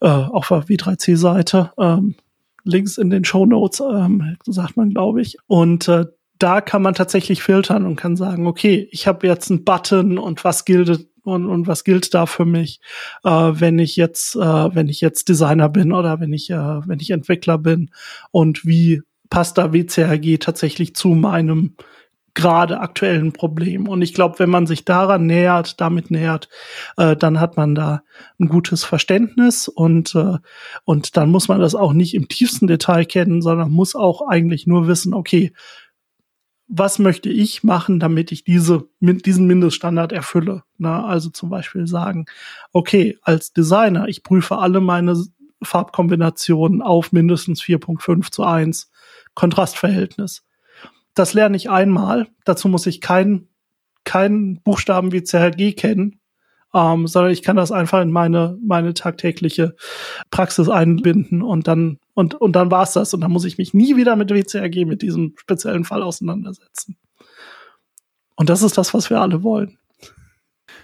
[0.00, 1.72] äh, auf der W3C-Seite.
[1.78, 2.14] Ähm,
[2.64, 5.36] links in den Show Notes, ähm, sagt man, glaube ich.
[5.46, 6.06] Und äh,
[6.38, 10.44] da kann man tatsächlich filtern und kann sagen, okay, ich habe jetzt einen Button und
[10.44, 12.80] was gilt und, und was gilt da für mich,
[13.24, 17.00] äh, wenn ich jetzt, äh, wenn ich jetzt Designer bin oder wenn ich, äh, wenn
[17.00, 17.90] ich Entwickler bin
[18.30, 21.74] und wie passt da WCAG tatsächlich zu meinem
[22.36, 23.88] gerade aktuellen Problem.
[23.88, 26.48] Und ich glaube, wenn man sich daran nähert, damit nähert,
[26.98, 28.02] äh, dann hat man da
[28.38, 30.36] ein gutes Verständnis und, äh,
[30.84, 34.66] und dann muss man das auch nicht im tiefsten Detail kennen, sondern muss auch eigentlich
[34.66, 35.52] nur wissen, okay,
[36.68, 40.64] was möchte ich machen, damit ich diese, diesen Mindeststandard erfülle.
[40.78, 42.26] Na, also zum Beispiel sagen,
[42.72, 45.16] okay, als Designer, ich prüfe alle meine
[45.62, 48.90] Farbkombinationen auf mindestens 4.5 zu 1
[49.34, 50.44] Kontrastverhältnis.
[51.14, 52.28] Das lerne ich einmal.
[52.44, 53.48] Dazu muss ich keinen
[54.06, 56.20] keinen Buchstaben wie CHG kennen,
[56.76, 59.74] ähm, sondern ich kann das einfach in meine meine tagtägliche
[60.30, 63.14] Praxis einbinden und dann und, und dann war's das.
[63.14, 66.98] Und dann muss ich mich nie wieder mit WCAG, mit diesem speziellen Fall auseinandersetzen.
[68.36, 69.78] Und das ist das, was wir alle wollen.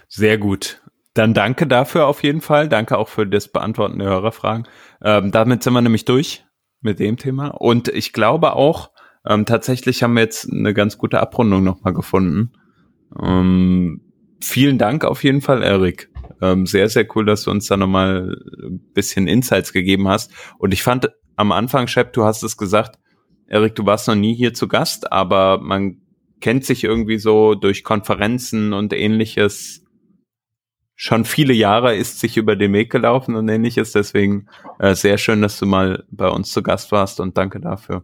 [0.07, 0.81] Sehr gut.
[1.13, 2.69] Dann danke dafür auf jeden Fall.
[2.69, 4.67] Danke auch für das Beantworten der Hörerfragen.
[5.03, 6.43] Ähm, damit sind wir nämlich durch
[6.81, 7.49] mit dem Thema.
[7.49, 8.89] Und ich glaube auch,
[9.27, 12.53] ähm, tatsächlich haben wir jetzt eine ganz gute Abrundung nochmal gefunden.
[13.21, 14.12] Ähm,
[14.43, 16.09] vielen Dank auf jeden Fall, Erik.
[16.41, 20.31] Ähm, sehr, sehr cool, dass du uns da nochmal ein bisschen Insights gegeben hast.
[20.57, 22.99] Und ich fand am Anfang, Shep, du hast es gesagt,
[23.47, 26.01] Erik, du warst noch nie hier zu Gast, aber man
[26.41, 29.83] kennt sich irgendwie so durch Konferenzen und ähnliches
[30.95, 33.91] schon viele Jahre ist sich über den Weg gelaufen und ähnliches.
[33.91, 34.47] Deswegen
[34.79, 38.03] äh, sehr schön, dass du mal bei uns zu Gast warst und danke dafür.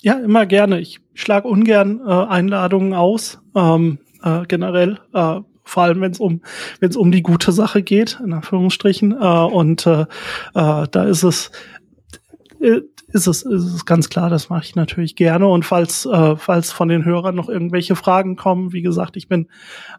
[0.00, 0.80] Ja, immer gerne.
[0.80, 4.98] Ich schlage ungern äh, Einladungen aus, ähm, äh, generell.
[5.12, 6.42] Äh, vor allem wenn es um
[6.80, 10.02] wenn es um die gute Sache geht in Anführungsstrichen äh, und äh,
[10.54, 11.50] äh, da ist es
[12.60, 12.82] äh,
[13.14, 15.46] ist es, ist es ganz klar, das mache ich natürlich gerne.
[15.46, 19.48] Und falls, äh, falls von den Hörern noch irgendwelche Fragen kommen, wie gesagt, ich bin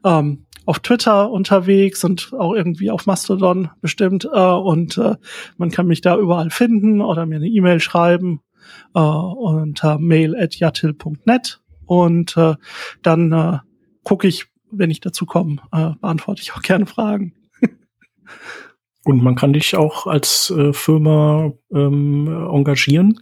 [0.03, 4.25] ähm, auf Twitter unterwegs und auch irgendwie auf Mastodon bestimmt.
[4.25, 5.15] Äh, und äh,
[5.57, 8.41] man kann mich da überall finden oder mir eine E-Mail schreiben
[8.93, 11.61] äh, unter mail.jatil.net.
[11.85, 12.55] Und äh,
[13.01, 13.59] dann äh,
[14.05, 17.33] gucke ich, wenn ich dazu komme, äh, beantworte ich auch gerne Fragen.
[19.03, 23.19] Und man kann dich auch als äh, Firma ähm, engagieren,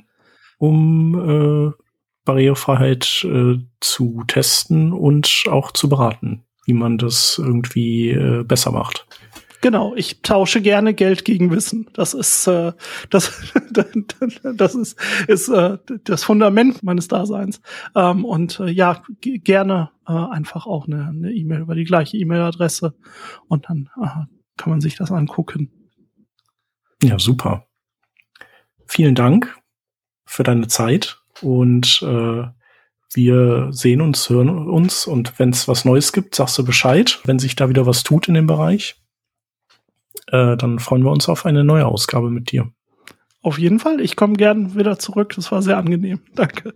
[0.57, 1.83] um äh,
[2.23, 9.05] Barrierefreiheit äh, zu testen und auch zu beraten, wie man das irgendwie äh, besser macht.
[9.63, 11.87] Genau, ich tausche gerne Geld gegen Wissen.
[11.93, 12.73] Das ist äh,
[13.09, 13.31] das
[13.71, 14.99] das ist
[15.29, 17.61] ist äh, das Fundament meines Daseins.
[17.95, 22.93] Ähm, und äh, ja, gerne äh, einfach auch eine E-Mail e über die gleiche E-Mail-Adresse
[23.47, 24.25] und dann äh,
[24.57, 25.71] kann man sich das angucken.
[27.01, 27.65] Ja, super.
[28.85, 29.57] Vielen Dank
[30.25, 32.43] für deine Zeit und äh,
[33.13, 37.39] wir sehen uns, hören uns und wenn es was Neues gibt, sagst du Bescheid, wenn
[37.39, 38.99] sich da wieder was tut in dem Bereich.
[40.33, 42.69] Äh, dann freuen wir uns auf eine neue Ausgabe mit dir.
[43.41, 44.01] Auf jeden Fall.
[44.01, 45.33] Ich komme gern wieder zurück.
[45.35, 46.21] Das war sehr angenehm.
[46.35, 46.73] Danke.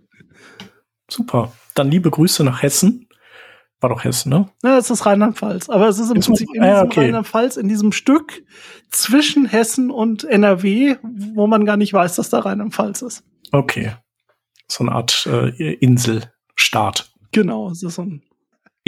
[1.10, 1.52] Super.
[1.74, 3.08] Dann liebe Grüße nach Hessen
[3.80, 4.48] war doch Hessen, ne?
[4.64, 5.68] Ja, es ist Rheinland-Pfalz.
[5.68, 7.00] Aber es ist im Ist Prinzip in ah, okay.
[7.00, 8.42] Rheinland-Pfalz, in diesem Stück
[8.90, 13.24] zwischen Hessen und NRW, wo man gar nicht weiß, dass da Rheinland-Pfalz ist.
[13.52, 13.92] Okay.
[14.66, 17.12] So eine Art äh, Inselstaat.
[17.32, 18.22] Genau, es ist so ein.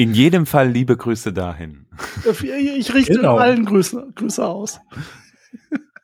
[0.01, 1.85] In jedem Fall liebe Grüße dahin.
[2.24, 3.36] Ich richte Genau.
[3.36, 4.81] allen Grüße, Grüße aus.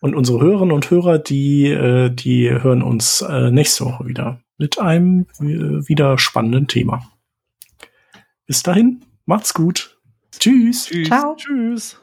[0.00, 4.78] Und unsere Hörerinnen und Hörer, die, äh, die hören uns äh, nächste Woche wieder mit
[4.78, 7.10] einem äh, wieder spannenden Thema.
[8.44, 9.98] Bis dahin, macht's gut.
[10.38, 10.84] Tschüss.
[10.88, 11.08] Tschüss.
[11.08, 11.34] Ciao.
[11.34, 11.98] Tschüss.